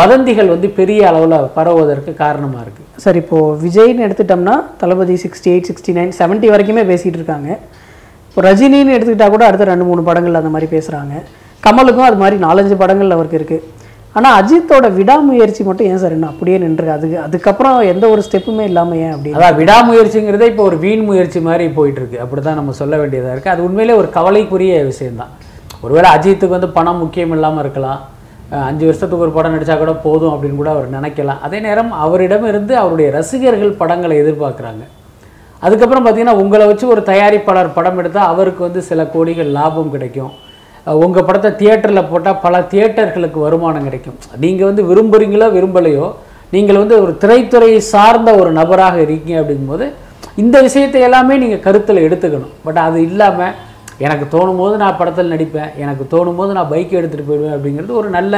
வதந்திகள் 0.00 0.52
வந்து 0.54 0.68
பெரிய 0.80 1.00
அளவுல 1.10 1.38
பரவுவதற்கு 1.56 2.12
காரணமா 2.24 2.58
இருக்கு. 2.64 2.82
சார் 3.04 3.18
இப்போ 3.22 3.38
விஜய்னு 3.64 4.04
எடுத்துட்டோம்னா 4.06 4.56
Thalapathy 4.82 5.16
sixty 5.24 5.50
eight 5.54 5.70
sixty 5.70 5.94
nine 5.98 6.12
seventy 6.20 6.50
வரைக்குமே 6.54 6.84
பேசிட்டு 6.92 7.18
இருக்காங்க. 7.20 7.48
இப்போ 8.32 8.42
ரஜினின்னு 8.48 8.92
எடுத்துக்கிட்டால் 8.96 9.32
கூட 9.32 9.44
அடுத்த 9.46 9.64
ரெண்டு 9.70 9.86
மூணு 9.88 10.02
படங்கள் 10.06 10.38
அந்த 10.38 10.50
மாதிரி 10.52 10.68
பேசுகிறாங்க 10.74 11.14
கமலுக்கும் 11.62 12.06
அது 12.06 12.18
மாதிரி 12.20 12.36
நாலஞ்சு 12.44 12.76
படங்கள் 12.82 13.14
அவருக்கு 13.16 13.38
இருக்குது 13.40 13.64
ஆனால் 14.18 14.34
அஜித்தோட 14.38 14.86
விடாமுயற்சி 14.96 15.62
மட்டும் 15.66 15.88
ஏன் 15.90 16.00
சார் 16.02 16.14
என்ன 16.16 16.30
அப்படியே 16.32 16.56
நின்று 16.62 16.88
அதுக்கு 16.94 17.18
அதுக்கப்புறம் 17.24 17.76
எந்த 17.90 18.04
ஒரு 18.14 18.22
ஸ்டெப்புமே 18.26 18.64
இல்லாமல் 18.70 18.98
ஏன் 19.04 19.12
அப்படி 19.16 19.34
அதான் 19.36 19.58
விடாமுயற்சிங்கிறதே 19.60 20.48
இப்போ 20.52 20.64
ஒரு 20.70 20.78
வீண் 20.84 21.04
முயற்சி 21.08 21.42
மாதிரி 21.48 21.66
போயிட்டு 21.78 22.00
இருக்கு. 22.02 22.18
அப்படிதான் 22.24 22.58
நம்ம 22.60 22.74
சொல்ல 22.80 22.94
வேண்டியதாக 23.02 23.34
இருக்குது 23.34 23.54
அது 23.54 23.66
உண்மையிலே 23.66 23.96
ஒரு 24.00 24.08
கவலைக்குரிய 24.16 24.80
விஷயந்தான் 24.90 25.34
ஒருவேளை 25.84 26.08
அஜித்துக்கு 26.16 26.56
வந்து 26.56 26.70
பணம் 26.78 27.00
முக்கியம் 27.04 27.36
இல்லாமல் 27.36 27.62
இருக்கலாம். 27.64 28.00
அஞ்சு 28.70 28.84
வருஷத்துக்கு 28.88 29.26
ஒரு 29.26 29.36
படம் 29.36 29.54
நடித்தா 29.56 29.76
கூட 29.82 29.94
போதும் 30.06 30.32
அப்படின்னு 30.34 30.60
கூட 30.62 30.70
அவர் 30.76 30.88
நினைக்கலாம். 30.96 31.40
அதே 31.48 31.60
நேரம் 31.68 31.92
அவரிடம் 32.06 32.48
இருந்து 32.52 32.74
அவருடைய 32.82 33.10
ரசிகர்கள் 33.18 33.78
படங்களை 33.82 34.16
எதிர்பார்க்குறாங்க. 34.24 34.84
அதுக்கப்புறம் 35.66 36.04
பார்த்தீங்கன்னா 36.04 36.40
உங்களை 36.42 36.64
வச்சு 36.70 36.86
ஒரு 36.94 37.02
தயாரிப்பாளர் 37.10 37.76
படம் 37.78 37.98
எடுத்தால் 38.02 38.30
அவருக்கு 38.32 38.62
வந்து 38.66 38.80
சில 38.90 39.02
கோடிகள் 39.14 39.50
லாபம் 39.58 39.92
கிடைக்கும். 39.94 40.32
உங்கள் 41.04 41.26
படத்தை 41.26 41.50
தியேட்டரில் 41.60 42.08
போட்டால் 42.12 42.40
பல 42.44 42.60
தியேட்டர்களுக்கு 42.72 43.38
வருமானம் 43.46 43.86
கிடைக்கும். 43.88 44.16
நீங்கள் 44.44 44.68
வந்து 44.70 44.84
விரும்புகிறீங்களோ 44.90 45.48
விரும்பலையோ 45.56 46.06
நீங்கள் 46.54 46.80
வந்து 46.82 46.96
ஒரு 47.04 47.12
திரைத்துறையை 47.22 47.82
சார்ந்த 47.92 48.30
ஒரு 48.40 48.50
நபராக 48.60 48.96
இருக்கீங்க 49.04 49.36
அப்படிங்கும்போது 49.42 49.86
இந்த 50.42 50.56
விஷயத்தை 50.66 50.98
எல்லாமே 51.08 51.34
நீங்கள் 51.42 51.64
கருத்தில் 51.66 52.04
எடுத்துக்கணும். 52.06 52.52
பட் 52.66 52.80
அது 52.86 52.98
இல்லாமல் 53.08 53.54
எனக்கு 54.04 54.26
தோணும் 54.34 54.60
போது 54.62 54.74
நான் 54.82 54.98
படத்தில் 55.00 55.32
நடிப்பேன் 55.34 55.72
எனக்கு 55.84 56.04
தோணும் 56.12 56.38
போது 56.40 56.52
நான் 56.58 56.70
பைக் 56.74 56.98
எடுத்துகிட்டு 57.00 57.30
போயிடுவேன் 57.30 57.56
அப்படிங்கிறது 57.56 57.92
ஒரு 58.00 58.08
நல்ல 58.18 58.36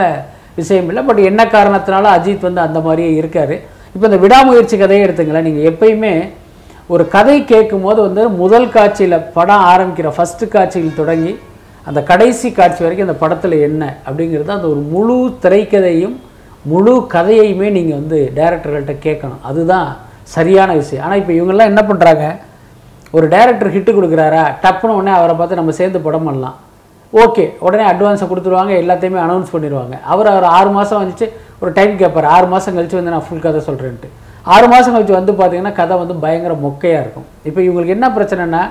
விஷயம் 0.60 0.88
இல்லை. 0.90 1.02
பட் 1.08 1.20
என்ன 1.30 1.42
காரணத்தினால 1.56 2.08
அஜித் 2.16 2.49
வந்து 2.49 2.62
அந்த 2.68 2.78
மாதிரியே 2.87 3.10
இருக்கார். 3.20 3.54
இப்போ 3.94 4.04
இந்த 4.10 4.18
விடாமுயற்சி 4.25 4.76
கதையை 4.76 5.02
எடுத்துங்களேன். 5.06 5.46
நீங்கள் 5.49 5.68
எப்பயுமே 5.72 6.14
ஒரு 6.92 7.04
கதை 7.14 7.36
கேட்கும்போது 7.50 8.00
வந்து 8.06 8.22
முதல் 8.40 8.72
காட்சியில் 8.74 9.24
படம் 9.36 9.66
ஆரம்பிக்கிற 9.72 10.08
ஃபஸ்ட்டு 10.16 10.46
காட்சியில் 10.54 10.98
தொடங்கி 10.98 11.32
அந்த 11.88 12.00
கடைசி 12.10 12.48
காட்சி 12.58 12.80
வரைக்கும் 12.84 13.06
அந்த 13.06 13.18
படத்தில் 13.22 13.54
என்ன 13.68 13.82
அப்படிங்கிறது 14.06 14.50
அந்த 14.56 14.68
ஒரு 14.72 14.82
முழு 14.94 15.16
திரைக்கதையும் 15.44 16.16
முழு 16.72 16.94
கதையையுமே 17.14 17.68
நீங்கள் 17.76 17.98
வந்து 18.00 18.18
டைரக்டர்கள்ட்ட 18.38 18.94
கேட்கணும். 19.06 19.40
அதுதான் 19.50 19.88
சரியான 20.34 20.70
விஷயம். 20.80 21.04
ஆனால் 21.06 21.20
இப்போ 21.20 21.32
இவங்கெல்லாம் 21.38 21.70
என்ன 21.72 21.82
பண்ணுறாங்க 21.90 22.26
ஒரு 23.16 23.26
டைரக்டர் 23.34 23.74
ஹிட்டு 23.76 23.94
கொடுக்குறாரா? 23.96 24.44
டப்புன்னு 24.64 24.96
உடனே 24.98 25.12
அவரை 25.18 25.34
பார்த்து 25.38 25.60
நம்ம 25.60 25.74
சேர்ந்து 25.80 26.00
படம் 26.06 26.26
பண்ணலாம். 26.28 26.58
ஓகே 27.12 27.44
உடனே 27.66 27.84
அட்வான்ஸை 27.92 28.28
கொடுத்துருவாங்க 28.30 28.74
எல்லாத்தையுமே 28.82 29.20
அனௌன்ஸ் 29.26 29.54
பண்ணிடுவாங்க. 29.54 29.96
அவர் 30.12 30.30
அவர் 30.34 30.46
ஆறு 30.58 30.70
மாதம் 30.76 31.00
வந்துச்சு 31.02 31.28
ஒரு 31.62 31.72
டைம் 31.78 31.94
கேட்பார் 32.02 32.32
ஆறு 32.36 32.46
மாதம் 32.54 32.76
கழிச்சு 32.78 33.00
வந்து 33.00 33.14
நான் 33.16 33.26
ஃபுல் 33.28 33.44
கதை 33.46 33.62
சொல்கிறேன்ட்டு 33.68 34.10
ஆறு 34.52 34.66
மாதம் 34.72 34.94
கழிச்சு 34.94 35.14
வந்து 35.18 35.32
பார்த்தீங்கன்னா 35.38 35.74
கதை 35.80 35.94
வந்து 36.02 36.14
பயங்கர 36.24 36.54
மொக்கையாக 36.64 37.02
இருக்கும். 37.04 37.26
இப்போ 37.48 37.60
இவங்களுக்கு 37.66 37.96
என்ன 37.96 38.06
பிரச்சனைனா 38.16 38.62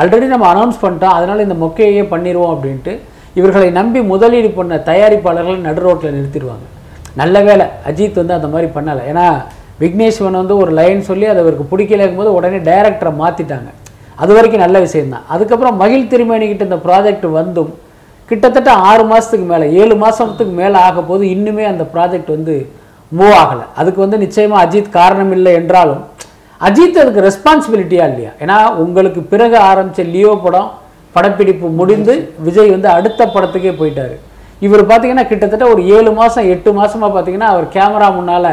ஆல்ரெடி 0.00 0.26
நம்ம 0.34 0.46
அனௌன்ஸ் 0.52 0.82
பண்ணிட்டோம் 0.84 1.16
அதனால் 1.18 1.44
இந்த 1.46 1.56
மொக்கையே 1.64 2.04
பண்ணிடுவோம் 2.12 2.52
அப்படின்ட்டு 2.54 2.92
இவர்களை 3.40 3.68
நம்பி 3.78 4.00
முதலீடு 4.12 4.48
பண்ண 4.58 4.76
தயாரிப்பாளர்களை 4.88 5.58
நடு 5.68 5.82
ரோட்டில் 5.86 6.16
நிறுத்திடுவாங்க. 6.16 6.66
நல்ல 7.20 7.36
வேளை 7.48 7.66
அஜித் 7.90 8.20
வந்து 8.22 8.36
அந்த 8.38 8.48
மாதிரி 8.54 8.68
பண்ணலை. 8.76 9.02
ஏன்னா 9.12 9.26
விக்னேஸ்வன் 9.82 10.40
வந்து 10.40 10.56
ஒரு 10.62 10.72
லைன் 10.80 11.00
சொல்லி 11.10 11.26
அது 11.30 11.40
அவருக்கு 11.44 11.64
பிடிக்கலங்கும் 11.70 12.20
போது 12.20 12.32
உடனே 12.38 12.58
டைரக்டரை 12.68 13.12
மாற்றிட்டாங்க 13.22 13.70
அது 14.22 14.32
வரைக்கும் 14.36 14.64
நல்ல 14.64 14.78
விஷயம்தான். 14.86 15.24
அதுக்கப்புறம் 15.34 15.78
மகிழ் 15.82 16.10
திருமேனிக்கிட்ட 16.12 16.68
இந்த 16.68 16.78
ப்ராஜெக்ட் 16.86 17.26
வந்தும் 17.38 17.72
கிட்டத்தட்ட 18.28 18.70
ஆறு 18.90 19.04
மாதத்துக்கு 19.10 19.46
மேலே 19.52 19.66
ஏழு 19.80 19.94
மாதத்துக்கு 20.02 20.54
மேலே 20.60 20.76
ஆக 20.88 21.00
போது 21.10 21.24
இன்னுமே 21.36 21.64
அந்த 21.72 21.84
ப்ராஜெக்ட் 21.94 22.30
வந்து 22.36 22.54
மூவ் 23.18 23.34
ஆகலை. 23.42 23.64
அதுக்கு 23.80 24.00
வந்து 24.04 24.18
நிச்சயமாக 24.24 24.64
அஜித் 24.66 24.96
காரணம் 25.00 25.32
இல்லை 25.36 25.52
என்றாலும் 25.60 26.02
அஜித் 26.66 27.00
அதுக்கு 27.02 27.26
ரெஸ்பான்சிபிலிட்டியா 27.28 28.04
இல்லையா? 28.10 28.32
ஏன்னா 28.42 28.56
உங்களுக்கு 28.82 29.20
பிறகு 29.32 29.56
ஆரம்பித்த 29.70 30.04
லியோ 30.14 30.32
படம் 30.44 30.70
படப்பிடிப்பு 31.16 31.66
முடிந்து 31.80 32.14
விஜய் 32.46 32.74
வந்து 32.74 32.88
அடுத்த 32.98 33.22
படத்துக்கே 33.34 33.72
போயிட்டாரு. 33.80 34.14
இவர் 34.66 34.82
பார்த்தீங்கன்னா 34.90 35.24
கிட்டத்தட்ட 35.30 35.64
ஒரு 35.74 35.82
ஏழு 35.96 36.10
மாதம் 36.18 36.48
எட்டு 36.54 36.70
மாசமா 36.80 37.06
பார்த்தீங்கன்னா 37.14 37.48
அவர் 37.54 37.66
கேமரா 37.76 38.08
முன்னால் 38.18 38.52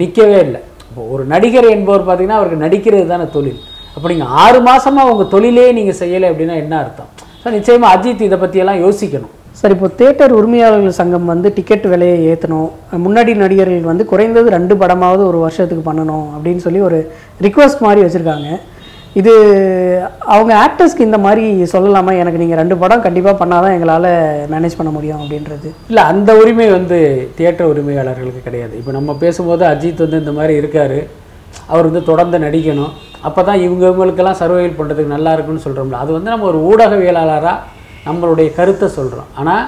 நிற்கவே 0.00 0.38
இல்லை. 0.46 0.60
இப்போ 0.88 1.02
ஒரு 1.14 1.22
நடிகர் 1.34 1.68
என்பவர் 1.76 2.06
பார்த்தீங்கன்னா 2.08 2.40
அவருக்கு 2.40 2.64
நடிக்கிறது 2.64 3.06
தானே 3.12 3.26
தொழில். 3.36 3.60
அப்போ 3.94 4.06
நீங்கள் 4.12 4.32
ஆறு 4.42 4.58
மாதமாக 4.68 5.12
உங்கள் 5.12 5.30
தொழிலே 5.34 5.66
நீங்கள் 5.78 5.98
செய்யலை 6.02 6.26
அப்படின்னா 6.32 6.56
என்ன 6.64 6.74
அர்த்தம்? 6.82 7.10
ஸோ 7.42 7.50
நிச்சயமாக 7.58 7.94
அஜித் 7.96 8.26
இதை 8.28 8.38
பற்றியெல்லாம் 8.42 8.82
யோசிக்கணும். 8.84 9.32
சார் 9.58 9.72
இப்போ 9.74 9.88
தேட்டர் 10.00 10.32
உரிமையாளர்கள் 10.38 10.98
சங்கம் 10.98 11.30
வந்து 11.32 11.48
டிக்கெட் 11.56 11.86
விலையை 11.92 12.18
ஏற்றணும் 12.32 12.68
முன்னாடி 13.04 13.32
நடிகர்கள் 13.42 13.90
வந்து 13.90 14.04
குறைந்தது 14.12 14.54
ரெண்டு 14.54 14.74
படமாவது 14.82 15.22
ஒரு 15.30 15.38
வருஷத்துக்கு 15.44 15.84
பண்ணணும் 15.88 16.26
அப்படின்னு 16.36 16.64
சொல்லி 16.66 16.80
ஒரு 16.88 16.98
ரிக்வஸ்ட் 17.46 17.84
மாதிரி 17.86 18.04
வச்சுருக்காங்க. 18.04 18.48
இது 19.20 19.32
அவங்க 20.34 20.52
ஆக்டர்ஸ்க்கு 20.64 21.06
இந்த 21.08 21.18
மாதிரி 21.24 21.44
சொல்லலாமா? 21.72 22.12
எனக்கு 22.20 22.40
நீங்கள் 22.42 22.60
ரெண்டு 22.60 22.76
படம் 22.82 23.04
கண்டிப்பாக 23.06 23.36
பண்ணாதான் 23.40 23.74
எங்களால் 23.76 24.08
மேனேஜ் 24.52 24.78
பண்ண 24.78 24.90
முடியும் 24.94 25.20
அப்படின்றது. 25.22 25.68
இல்லை 25.90 26.04
அந்த 26.12 26.36
உரிமை 26.42 26.68
வந்து 26.76 26.98
தியேட்டர் 27.38 27.70
உரிமையாளர்களுக்கு 27.72 28.46
கிடையாது. 28.46 28.74
இப்போ 28.80 28.94
நம்ம 28.98 29.16
பேசும்போது 29.24 29.64
அஜித் 29.72 30.04
வந்து 30.04 30.22
இந்த 30.22 30.34
மாதிரி 30.38 30.54
இருக்கார். 30.62 30.98
அவர் 31.72 31.88
வந்து 31.90 32.02
தொடர்ந்து 32.10 32.38
நடிக்கணும். 32.46 32.92
அப்போ 33.28 33.40
தான் 33.48 33.62
இவங்க 33.66 33.84
இவங்களுக்கெல்லாம் 33.90 34.40
சர்வைவல் 34.42 34.78
பண்ணுறதுக்கு 34.80 35.14
நல்லா 35.16 35.32
இருக்குன்னு 35.36 35.64
சொல்கிறோம்ல 35.66 36.00
அது 36.04 36.10
வந்து 36.18 36.32
நம்ம 36.34 36.48
ஒரு 36.52 36.60
ஊடகவியலாளராக 36.70 37.58
நம்மளுடைய 38.06 38.48
கருத்தை 38.58 38.88
சொல்கிறோம் 38.98 39.30
ஆனால் 39.40 39.64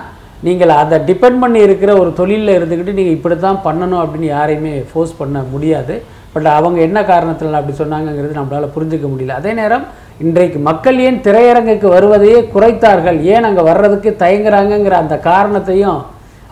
நீங்கள் 0.47 0.73
அதை 0.83 0.97
டிபெண்ட் 1.09 1.41
பண்ணி 1.43 1.59
இருக்கிற 1.67 1.91
ஒரு 2.03 2.11
தொழிலில் 2.21 2.57
இருந்துக்கிட்டு 2.59 2.97
நீங்கள் 2.99 3.17
இப்படி 3.19 3.37
தான் 3.45 3.61
பண்ணணும் 3.67 4.03
அப்படின்னு 4.05 4.29
யாரையுமே 4.37 4.73
ஃபோர்ஸ் 4.91 5.19
பண்ண 5.21 5.39
முடியாது. 5.53 5.95
பட் 6.35 6.49
அவங்க 6.59 6.79
என்ன 6.89 6.99
காரணத்தில் 7.11 7.59
அப்படி 7.59 7.75
சொன்னாங்கங்கிறது 7.81 8.39
நம்மளால் 8.39 8.73
புரிஞ்சுக்க 8.77 9.07
முடியல. 9.13 9.37
அதே 9.41 9.51
நேரம் 9.61 9.85
இன்றைக்கு 10.25 10.59
மக்கள் 10.69 10.99
ஏன் 11.07 11.21
திரையரங்குக்கு 11.27 11.89
வருவதையே 11.97 12.41
குறைத்தார்கள்? 12.55 13.19
ஏன் 13.35 13.47
அங்கே 13.49 13.63
வர்றதுக்கு 13.71 14.11
தயங்குறாங்கங்கிற 14.25 14.97
அந்த 15.05 15.17
காரணத்தையும் 15.31 16.01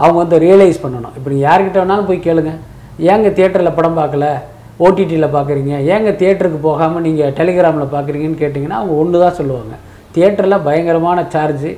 அவங்க 0.02 0.18
வந்து 0.22 0.38
ரியலைஸ் 0.46 0.82
பண்ணணும். 0.84 1.14
இப்போ 1.18 1.28
நீங்கள் 1.32 1.48
யார்கிட்ட 1.48 1.78
வேணாலும் 1.82 2.08
போய் 2.10 2.26
கேளுங்க. 2.26 2.52
ஏங்க 3.12 3.28
தியேட்டரில் 3.36 3.76
படம் 3.78 3.98
பார்க்கல? 4.00 4.26
ஓடிடியில் 4.84 5.34
பார்க்குறீங்க. 5.36 5.74
ஏங்க 5.94 6.10
தியேட்டருக்கு 6.20 6.60
போகாமல் 6.68 7.04
நீங்கள் 7.06 7.34
டெலிகிராமில் 7.40 7.92
பார்க்குறீங்கன்னு 7.94 8.42
கேட்டிங்கன்னா 8.42 8.78
அவங்க 8.80 8.94
ஒன்று 9.02 9.24
தான் 9.24 9.38
சொல்லுவாங்க. 9.40 9.74
தியேட்டரில் 10.14 10.64
பயங்கரமான 10.68 11.18
சார்ஜு 11.34 11.70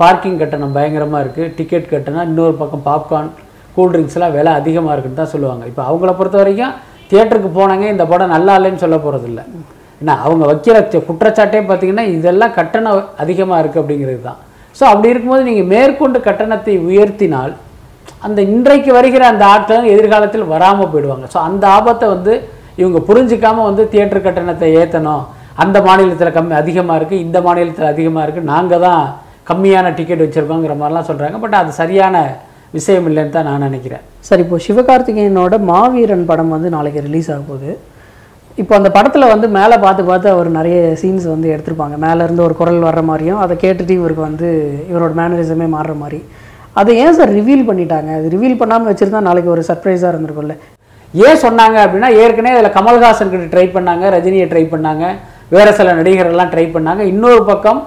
பார்க்கிங் 0.00 0.38
கட்டணம் 0.40 0.74
பயங்கரமாக 0.76 1.22
இருக்குது 1.24 1.52
டிக்கெட் 1.58 1.92
கட்டணம் 1.92 2.26
இன்னொரு 2.30 2.54
பக்கம் 2.62 2.84
பாப்கார்ன் 2.88 3.30
கூல்ட்ரிங்க்ஸ்லாம் 3.76 4.34
விலை 4.36 4.52
அதிகமாக 4.60 4.94
இருக்குன்னு 4.94 5.20
தான் 5.22 5.32
சொல்லுவாங்க. 5.34 5.64
இப்போ 5.70 5.82
அவங்கள 5.90 6.10
பொறுத்த 6.18 6.36
வரைக்கும் 6.40 6.74
தியேட்டருக்கு 7.10 7.50
போனாங்க 7.58 7.84
இந்த 7.94 8.04
படம் 8.12 8.34
நல்லா 8.34 8.52
இல்லைன்னு 8.58 8.82
சொல்ல 8.84 8.96
போகிறதில்ல 9.04 9.42
ஏன்னா 10.00 10.14
அவங்க 10.24 10.44
வைக்கிற 10.50 10.76
குற்றச்சாட்டே 11.10 11.60
பார்த்திங்கன்னா 11.68 12.04
இதெல்லாம் 12.16 12.56
கட்டணம் 12.58 12.98
அதிகமாக 13.22 13.60
இருக்குது 13.62 13.82
அப்படிங்கிறது 13.82 14.20
தான். 14.28 14.40
ஸோ 14.78 14.84
அப்படி 14.92 15.10
இருக்கும்போது 15.12 15.46
நீங்கள் 15.50 15.70
மேற்கொண்டு 15.74 16.18
கட்டணத்தை 16.28 16.74
உயர்த்தினால் 16.88 17.52
அந்த 18.26 18.40
இன்றைக்கு 18.54 18.90
வருகிற 18.98 19.22
அந்த 19.32 19.44
ஆட்கள் 19.54 19.90
எதிர்காலத்தில் 19.94 20.50
வராமல் 20.54 20.90
போயிடுவாங்க. 20.92 21.26
ஸோ 21.34 21.38
அந்த 21.48 21.64
ஆபத்தை 21.76 22.06
வந்து 22.14 22.34
இவங்க 22.82 22.98
புரிஞ்சிக்காமல் 23.08 23.68
வந்து 23.68 23.82
தியேட்டர் 23.92 24.24
கட்டணத்தை 24.26 24.68
ஏற்றணும் 24.80 25.24
அந்த 25.64 25.78
மாநிலத்தில் 25.86 26.34
கம்மி 26.36 26.54
அதிகமாக 26.62 26.98
இருக்குது 27.00 27.22
இந்த 27.26 27.38
மாநிலத்தில் 27.46 27.92
அதிகமாக 27.92 28.24
இருக்குது 28.26 28.50
நாங்கள் 28.54 28.82
தான் 28.86 29.02
கம்மியான 29.50 29.92
டிக்கெட் 29.98 30.24
வச்சுருக்கோங்கிற 30.24 30.74
மாதிரிலாம் 30.80 31.08
சொல்கிறாங்க 31.10 31.36
பட் 31.42 31.58
அது 31.62 31.70
சரியான 31.82 32.16
விஷயம் 32.76 33.06
இல்லைன்னு 33.10 33.34
தான் 33.36 33.46
நான் 33.48 33.64
நினைக்கிறேன். 33.68 34.02
சார் 34.28 34.40
இப்போ 34.44 34.56
சிவகார்த்திகேயனோட 34.64 35.54
மாவீரன் 35.70 36.24
படம் 36.30 36.54
வந்து 36.54 36.68
நாளைக்கு 36.76 37.04
ரிலீஸ் 37.06 37.28
ஆக 37.34 37.42
போகுது. 37.50 37.70
இப்போ 38.62 38.72
அந்த 38.78 38.88
படத்தில் 38.96 39.30
வந்து 39.32 39.46
மேலே 39.56 39.76
பார்த்து 39.84 40.02
பார்த்து 40.10 40.28
அவர் 40.34 40.48
நிறைய 40.58 40.78
சீன்ஸ் 41.02 41.26
வந்து 41.32 41.48
எடுத்திருப்பாங்க. 41.54 41.96
மேலே 42.04 42.20
இருந்து 42.26 42.42
ஒரு 42.46 42.54
குரல் 42.60 42.86
வர்ற 42.88 43.02
மாதிரியும் 43.10 43.40
அதை 43.44 43.54
கேட்டுட்டு 43.64 43.94
இவருக்கு 43.98 44.22
வந்து 44.28 44.48
இவரோட 44.90 45.12
மேனரிசமே 45.20 45.66
மாறுற 45.76 45.94
மாதிரி. 46.02 46.20
அதை 46.80 46.92
ஏன் 47.04 47.16
சார் 47.18 47.32
ரிவீல் 47.38 47.68
பண்ணிட்டாங்க? 47.70 48.10
அது 48.18 48.32
ரிவீல் 48.34 48.60
பண்ணாமல் 48.62 48.90
வச்சுருந்தா 48.90 49.22
நாளைக்கு 49.28 49.50
ஒரு 49.54 49.64
சர்ப்ரைஸாக 49.70 50.12
இருந்திருக்கும்ல. 50.12 50.56
ஏன் 51.26 51.42
சொன்னாங்க 51.46 51.76
அப்படின்னா 51.84 52.10
ஏற்கனவே 52.22 52.56
இதில் 52.56 52.76
கமல்ஹாசன் 52.78 53.32
கிட்ட 53.34 53.46
ட்ரை 53.54 53.66
பண்ணாங்க 53.76 54.04
ரஜினியை 54.16 54.46
ட்ரை 54.52 54.64
பண்ணாங்க. 54.74 55.04
வேறு 55.54 55.72
சில 55.78 55.92
நடிகர்கள்லாம் 55.98 56.52
ட்ரை 56.52 56.66
பண்ணாங்க. 56.76 57.02
இன்னொரு 57.12 57.42
பக்கம் 57.50 57.80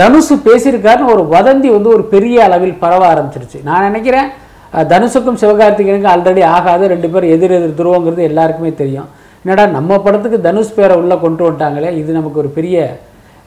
தனுஷ் 0.00 0.26
தனுஷு 0.26 0.34
பேசியிருக்காருன்னு 0.46 1.12
ஒரு 1.14 1.22
வதந்தி 1.34 1.68
வந்து 1.76 1.88
ஒரு 1.96 2.04
பெரிய 2.12 2.36
அளவில் 2.46 2.78
பரவ 2.84 3.02
ஆரம்பிச்சிருச்சு. 3.12 3.58
நான் 3.68 3.86
நினைக்கிறேன் 3.88 4.28
தனுஷுக்கும் 4.92 5.40
சிவகார்த்திகனுக்கும் 5.42 6.12
ஆல்ரெடி 6.14 6.42
ஆகாது 6.54 6.84
ரெண்டு 6.92 7.08
பேரும் 7.12 7.32
எதிர் 7.34 7.54
எதிர் 7.58 7.76
துருவங்கிறது 7.80 8.22
எல்லாருக்குமே 8.30 8.72
தெரியும். 8.80 9.08
என்னடா 9.42 9.64
நம்ம 9.76 9.98
படத்துக்கு 10.06 10.38
தனுஷ் 10.46 10.76
பேரை 10.78 10.94
உள்ளே 11.02 11.16
கொண்டு 11.24 11.44
வந்துட்டாங்களே 11.46 11.90
இது 12.00 12.16
நமக்கு 12.18 12.40
ஒரு 12.42 12.50
பெரிய 12.56 12.76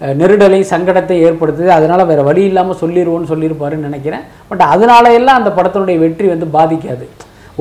நெருடலையும் 0.01 0.20
நெருடலை 0.20 0.60
சங்கடத்தை 0.74 1.16
ஏற்படுத்துது. 1.28 1.70
அதனால் 1.78 2.08
வேறு 2.12 2.24
வழி 2.30 2.44
இல்லாமல் 2.50 2.80
சொல்லிடுவோன்னு 2.84 3.32
சொல்லியிருப்பாருன்னு 3.32 3.88
நினைக்கிறேன். 3.89 4.24
பட் 4.50 4.63
அதனால 4.74 5.12
எல்லாம் 5.20 5.39
அந்த 5.42 5.51
படத்தினுடைய 5.58 5.98
வெற்றி 6.06 6.28
வந்து 6.34 6.48
பாதிக்காது. 6.58 7.08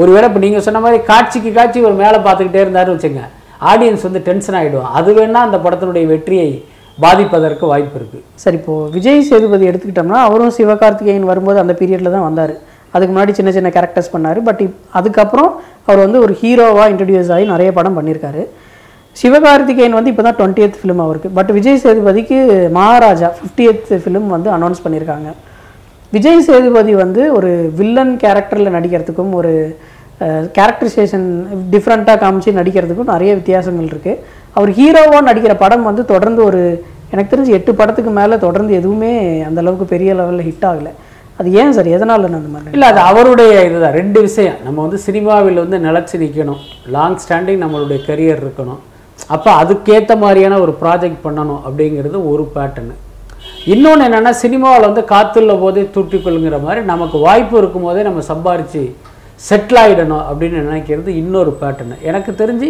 ஒருவேளை 0.01 0.27
இப்போ 0.31 0.41
நீங்கள் 0.45 0.65
சொன்ன 0.67 0.83
மாதிரி 0.85 0.99
காட்சிக்கு 1.11 1.53
காட்சி 1.59 1.79
ஒரு 1.89 1.97
மேலே 2.03 2.19
பார்த்துக்கிட்டே 2.27 2.63
இருந்தாருன்னு 2.65 2.97
வச்சுங்க 2.97 3.25
ஆடியன்ஸ் 3.71 4.07
வந்து 4.09 4.21
டென்ஷன் 4.29 4.57
ஆகிடும் 4.61 4.89
அது 4.99 5.11
வேணால் 5.19 5.47
அந்த 5.49 5.59
படத்தினுடைய 5.65 6.07
வெற்றியை 6.15 6.49
பாதிப்பதற்கு 6.99 7.65
வாய்ப்பு 7.73 7.97
இருக்குது 7.99 8.23
சார் 8.43 8.57
இப்போது 8.59 8.91
விஜய் 8.97 9.27
சேதுபதி 9.31 9.65
எடுத்துக்கிட்டோம்னா 9.71 10.21
அவரும் 10.29 10.55
சிவகார்த்திகேயன் 10.59 11.29
வரும்போது 11.31 11.59
அந்த 11.63 11.75
பீரியடில் 11.81 12.15
தான் 12.15 12.27
வந்தார். 12.29 12.55
அதுக்கு 12.95 13.13
முன்னாடி 13.13 13.33
சின்ன 13.39 13.51
சின்ன 13.57 13.69
கேரக்டர்ஸ் 13.75 14.13
பண்ணார். 14.15 14.39
பட் 14.49 14.61
இப் 14.67 14.79
அதுக்கப்புறம் 14.99 15.51
அவர் 15.89 16.01
வந்து 16.05 16.19
ஒரு 16.25 16.33
ஹீரோவாக 16.41 16.87
இன்ட்ரடியூஸ் 16.93 17.31
ஆகி 17.35 17.45
நிறைய 17.53 17.73
படம் 17.79 17.97
பண்ணியிருக்காரு 17.99 18.43
சிவகார்த்திகேயன் 19.17 19.97
வந்து 19.99 20.11
இப்போ 20.13 20.25
தான் 20.27 20.39
டுவெண்ட்டியத் 20.41 20.79
ஃபிலிம் 20.81 21.03
அவருக்கு. 21.05 21.29
பட் 21.39 21.51
விஜய் 21.59 21.81
சேதுபதிக்கு 21.85 22.39
மகாராஜா 22.79 23.29
ஃபிஃப்டி 23.39 23.67
எய்த் 23.71 23.93
ஃபிலிம் 24.05 24.29
வந்து 24.37 24.51
அனௌன்ஸ் 24.57 24.83
பண்ணியிருக்காங்க 24.85 25.29
விஜய் 26.13 26.45
சேதுபதி 26.49 26.93
வந்து 27.05 27.23
ஒரு 27.39 27.51
வில்லன் 27.79 28.13
கேரக்டரில் 28.23 28.75
நடிக்கிறதுக்கும் 28.77 29.33
ஒரு 29.41 29.53
கேரக்டரைசேஷன் 30.57 31.27
டிஃப்ரெண்ட்டாக 31.73 32.19
காமிச்சு 32.23 32.59
நடிக்கிறதுக்கும் 32.59 33.13
நிறைய 33.15 33.33
வித்தியாசங்கள் 33.41 33.91
இருக்குது 33.93 34.23
அவர் 34.57 34.71
ஹீரோவாக 34.79 35.27
நடிக்கிற 35.29 35.55
படம் 35.65 35.89
வந்து 35.89 36.05
தொடர்ந்து 36.13 36.41
ஒரு 36.49 36.63
எனக்கு 37.13 37.33
தெரிஞ்சு 37.33 37.53
எட்டு 37.59 37.73
படத்துக்கு 37.81 38.13
மேலே 38.19 38.37
தொடர்ந்து 38.47 38.73
எதுவுமே 38.81 39.13
அந்த 39.49 39.61
அளவுக்கு 39.63 39.87
பெரிய 39.93 40.11
லெவலில் 40.15 40.47
ஹிட் 40.49 40.67
ஆகலை. 40.71 40.93
அது 41.41 41.49
ஏன் 41.61 41.75
சார்? 41.77 41.89
எதனால் 41.97 42.27
அந்த 42.39 42.51
மாதிரி 42.55 42.75
இல்லை 42.77 42.89
அது 42.93 43.01
அவருடைய 43.11 43.53
இதுதான். 43.69 43.97
ரெண்டு 44.01 44.19
விஷயம். 44.27 44.57
நம்ம 44.67 44.79
வந்து 44.87 44.99
சினிமாவில் 45.07 45.63
வந்து 45.65 45.79
நிலச்சி 45.87 46.17
நிற்கணும் 46.23 46.63
லாங் 46.95 47.19
ஸ்டாண்டிங் 47.25 47.63
நம்மளுடைய 47.65 47.99
கரியர் 48.09 48.43
இருக்கணும். 48.45 48.81
அப்போ 49.35 49.51
அதுக்கேற்ற 49.61 50.13
மாதிரியான 50.25 50.59
ஒரு 50.65 50.73
ப்ராஜெக்ட் 50.83 51.25
பண்ணணும் 51.27 51.63
அப்படிங்கிறது 51.69 52.19
ஒரு 52.33 52.45
பேட்டர்னு 52.57 52.97
இன்னொன்று 53.75 54.05
என்னென்னா 54.09 54.33
சினிமாவில் 54.45 54.87
வந்து 54.89 55.03
காத்துள்ள 55.13 55.55
போதே 55.63 55.83
தூட்டிக்கொள்ளுங்கிற 55.95 56.59
மாதிரி 56.67 56.81
நமக்கு 56.93 57.19
வாய்ப்பு 57.27 57.57
இருக்கும் 57.59 57.87
போதே 57.89 58.03
நம்ம 58.09 58.23
சம்பாரித்து 58.33 58.83
செட்டில் 59.47 59.81
ஆகிடணும் 59.83 60.25
அப்படின்னு 60.29 60.61
நினைக்கிறது 60.69 61.11
இன்னொரு 61.23 61.51
பேட்டர்னு 61.61 61.97
எனக்கு 62.11 62.31
தெரிஞ்சு 62.41 62.69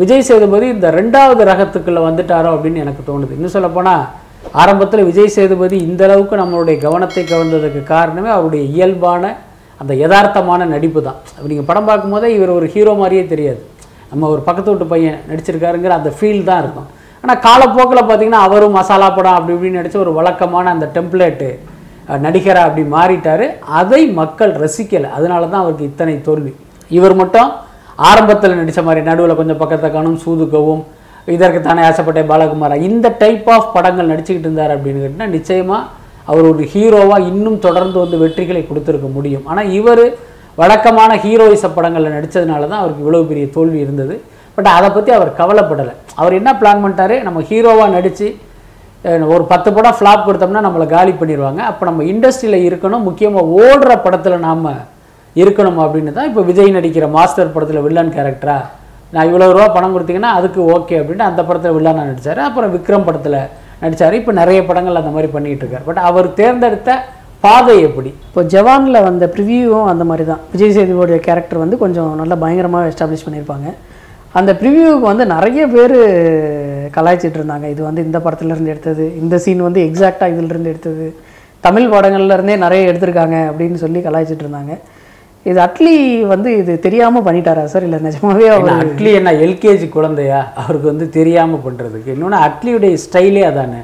விஜய் 0.00 0.26
சேதுபதி 0.28 0.66
இந்த 0.74 0.88
ரெண்டாவது 0.98 1.42
ரகத்துக்குள்ளே 1.50 2.00
வந்துட்டாரோ 2.08 2.50
அப்படின்னு 2.56 2.82
எனக்கு 2.84 3.02
தோணுது. 3.10 3.32
இன்னும் 3.38 3.54
சொல்லப்போனால் 3.56 4.04
ஆரம்பத்தில் 4.62 5.06
விஜய் 5.08 5.34
சேதுபதி 5.36 5.76
இந்த 5.88 6.02
அளவுக்கு 6.08 6.34
நம்மளுடைய 6.42 6.76
கவனத்தை 6.84 7.22
கவர்ந்ததுக்கு 7.32 7.80
காரணமே 7.94 8.30
அவருடைய 8.36 8.62
இயல்பான 8.74 9.32
அந்த 9.80 9.92
யதார்த்தமான 10.02 10.66
நடிப்பு 10.74 11.00
தான் 11.08 11.18
நீங்கள் 11.50 11.68
படம் 11.68 11.88
பார்க்கும்போதே 11.90 12.28
இவர் 12.36 12.56
ஒரு 12.58 12.66
ஹீரோ 12.74 12.92
மாதிரியே 13.00 13.24
தெரியாது. 13.32 13.60
நம்ம 14.12 14.28
ஒரு 14.34 14.42
பக்கத்து 14.48 14.72
வீட்டு 14.72 14.86
பையன் 14.92 15.18
நடிச்சிருக்காருங்கிற 15.30 15.94
அந்த 16.00 16.10
ஃபீல் 16.18 16.48
தான் 16.48 16.60
இருக்கும். 16.62 16.88
ஆனால் 17.24 17.40
காலப்போக்கில் 17.46 18.00
பார்த்தீங்கன்னா 18.08 18.42
அவரும் 18.48 18.76
மசாலா 18.78 19.08
படம் 19.18 19.36
அப்படி 19.38 19.54
இப்படின்னு 19.56 19.80
நடித்த 19.80 19.98
ஒரு 20.04 20.12
வழக்கமான 20.18 20.70
அந்த 20.74 20.86
டெம்ப்ளேட்டு 20.96 21.48
நடிகராக 22.26 22.68
அப்படி 22.68 22.84
மாறிட்டார். 22.96 23.44
அதை 23.80 24.02
மக்கள் 24.20 24.52
ரசிக்கலை. 24.62 25.10
அதனால 25.18 25.48
தான் 25.52 25.62
அவருக்கு 25.64 25.88
இத்தனை 25.90 26.14
தோல்வி. 26.28 26.52
இவர் 26.98 27.14
மட்டும் 27.20 27.50
ஆரம்பத்தில் 28.10 28.58
நடித்த 28.60 28.82
மாதிரி 28.88 29.00
நடுவில் 29.10 29.38
கொஞ்சம் 29.40 29.60
பக்கத்தை 29.62 29.88
காணும் 29.96 30.18
சூதுக்கவும் 30.24 30.82
இதற்கு 31.34 31.60
தானே 31.60 31.82
ஆசைப்பட்ட 31.88 32.20
பாலகுமாரா. 32.30 32.76
இந்த 32.88 33.06
டைப் 33.22 33.48
ஆஃப் 33.54 33.72
படங்கள் 33.76 34.10
நடிச்சுக்கிட்டு 34.12 34.48
இருந்தார் 34.48 34.74
அப்படின்னு 34.76 35.00
கேட்டிங்கன்னா 35.02 35.34
நிச்சயமாக 35.36 35.98
அவர் 36.30 36.48
ஒரு 36.50 36.64
ஹீரோவாக 36.72 37.26
இன்னும் 37.30 37.58
தொடர்ந்து 37.66 37.98
வந்து 38.02 38.16
வெற்றிகளை 38.24 38.62
கொடுத்துருக்க 38.66 39.08
முடியும். 39.16 39.46
ஆனால் 39.50 39.70
இவர் 39.78 40.04
வழக்கமான 40.60 41.12
ஹீரோயிச 41.24 41.66
படங்களில் 41.76 42.16
நடித்ததுனால 42.16 42.68
தான் 42.70 42.80
அவருக்கு 42.82 43.02
இவ்வளோ 43.04 43.20
பெரிய 43.30 43.46
தோல்வி 43.56 43.78
இருந்தது. 43.84 44.14
பட் 44.54 44.70
அதை 44.76 44.88
பற்றி 44.90 45.10
அவர் 45.18 45.30
கவலைப்படலை. 45.40 45.94
அவர் 46.20 46.38
என்ன 46.38 46.50
பிளான் 46.60 46.82
பண்ணிட்டாரு? 46.84 47.16
நம்ம 47.26 47.42
ஹீரோவாக 47.50 47.94
நடித்து 47.96 48.28
ஒரு 49.34 49.44
பத்து 49.52 49.68
படம் 49.76 49.96
ஃப்ளாப் 49.98 50.26
கொடுத்தோம்னா 50.26 50.66
நம்மளை 50.66 50.86
காலி 50.88 51.12
பண்ணிடுவாங்க 51.20 51.60
அப்போ 51.70 51.84
நம்ம 51.88 52.04
இண்டஸ்ட்ரியில் 52.12 52.66
இருக்கணும் 52.68 53.06
முக்கியமாக 53.08 53.54
ஓடுற 53.60 53.92
படத்தில் 54.06 54.44
நாம் 54.48 54.66
இருக்கணும் 55.36 55.80
அப்படின்னு 55.84 56.12
தான் 56.16 56.28
இப்போ 56.30 56.42
விஜய் 56.50 56.76
நடிக்கிற 56.76 57.06
மாஸ்டர் 57.16 57.54
படத்தில் 57.54 57.84
வில்லன் 57.86 58.12
கேரக்டராக 58.16 58.68
நான் 59.14 59.28
இவ்வளோ 59.28 59.46
ரூபா 59.52 59.68
பணம் 59.76 59.94
கொடுத்தீங்கன்னா 59.94 60.32
அதுக்கு 60.38 60.60
ஓகே 60.74 60.98
அப்படின்ட்டு 61.00 61.28
அந்த 61.28 61.42
படத்தில் 61.46 61.74
வில்லனாக 61.76 62.08
நடித்தார் 62.10 62.40
அப்புறம் 62.48 62.72
விக்ரம் 62.76 63.06
படத்தில் 63.08 63.38
நடித்தார் 63.82 64.18
இப்போ 64.18 64.32
நிறைய 64.40 64.60
படங்கள் 64.68 65.00
அந்த 65.00 65.12
மாதிரி 65.14 65.28
பண்ணிகிட்டு 65.36 65.64
இருக்கார். 65.64 65.86
பட் 65.88 66.00
அவர் 66.08 66.28
தேர்ந்தெடுத்த 66.40 66.90
பாதை 67.44 67.74
எப்படி? 67.88 68.10
இப்போ 68.28 68.42
ஜவானில் 68.54 69.04
வந்த 69.08 69.26
ப்ரிவியூவும் 69.34 69.88
அந்த 69.92 70.04
மாதிரி 70.10 70.24
தான். 70.30 70.42
விஜய் 70.52 70.74
சேதுவோடைய 70.76 71.18
கேரக்டர் 71.26 71.62
வந்து 71.64 71.76
கொஞ்சம் 71.84 72.10
நல்லா 72.20 72.36
பயங்கரமாக 72.44 72.90
எஸ்டாப்ளிஷ் 72.90 73.26
பண்ணியிருப்பாங்க 73.26 73.68
அந்த 74.38 74.50
ப்ரிவியூவுக்கு 74.60 75.06
வந்து 75.12 75.24
நிறைய 75.34 75.62
பேர் 75.74 75.96
கலாய்ச்சிட்டு 76.96 77.38
இருந்தாங்க. 77.40 77.66
இது 77.74 77.82
வந்து 77.88 78.04
இந்த 78.08 78.18
படத்துல 78.24 78.54
இருந்து 78.54 78.72
எடுத்தது. 78.74 79.04
இந்த 79.22 79.34
சீன் 79.44 79.66
வந்து 79.68 79.82
எக்ஸாக்டாக 79.88 80.34
இதிலிருந்து 80.34 80.72
எடுத்தது. 80.72 81.06
தமிழ் 81.66 81.92
படங்கள்ல 81.94 82.36
இருந்தே 82.36 82.56
நிறைய 82.64 82.90
எடுத்திருக்காங்க 82.90 83.38
அப்படின்னு 83.50 83.78
சொல்லி 83.84 84.00
கலாய்ச்சிட்டு 84.08 84.44
இருந்தாங்க. 84.46 84.74
இது 85.50 85.58
அட்லி 85.64 85.94
வந்து 86.32 86.50
இது 86.60 86.72
தெரியாமல் 86.86 87.24
பண்ணிட்டாரா 87.26 87.62
சார் 87.72 87.84
இல்லை 87.86 87.98
நிஜமாவே 88.06 88.46
அவர் 88.54 88.72
அட்லி 88.82 89.10
என்ன 89.18 89.30
எல்கேஜி 89.44 89.86
குழந்தையா? 89.96 90.40
அவருக்கு 90.62 90.88
வந்து 90.92 91.06
தெரியாமல் 91.18 91.64
பண்ணுறதுக்கு 91.66 92.14
இன்னொன்று 92.14 92.38
அட்லியுடைய 92.46 92.94
ஸ்டைலே 93.04 93.42
அதானே. 93.50 93.80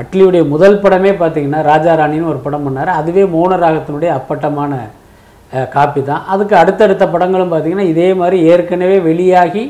அட்லியுடைய 0.00 0.42
முதல் 0.54 0.80
படமே 0.84 1.12
பார்த்தீங்கன்னா 1.22 1.60
ராஜா 1.70 1.92
ராணின்னு 2.00 2.30
ஒரு 2.32 2.40
படம் 2.46 2.66
பண்ணார். 2.66 2.90
அதுவே 3.00 3.24
மோனராகத்தினுடைய 3.34 4.10
அப்பட்டமான 4.18 4.78
காப்பி 5.74 6.00
தான். 6.10 6.22
அதுக்கு 6.32 6.54
அடுத்தடுத்த 6.62 7.04
படங்களும் 7.14 7.52
பார்த்தீங்கன்னா 7.52 7.86
இதே 7.92 8.08
மாதிரி 8.20 8.36
ஏற்கனவே 8.52 8.98
வெளியாகி 9.08 9.64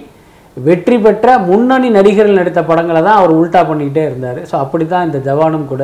வெற்றி 0.56 0.96
பெற்ற 1.04 1.38
முன்னணி 1.48 1.88
நடிகர்கள் 1.96 2.38
நடித்த 2.40 2.60
படங்களை 2.70 3.00
தான் 3.08 3.18
அவர் 3.20 3.32
உல்டா 3.40 3.60
பண்ணிக்கிட்டே 3.70 4.04
இருந்தார். 4.08 4.40
ஸோ 4.50 4.54
அப்படி 4.64 4.84
தான் 4.92 5.06
இந்த 5.08 5.18
ஜவானும் 5.26 5.70
கூட. 5.72 5.82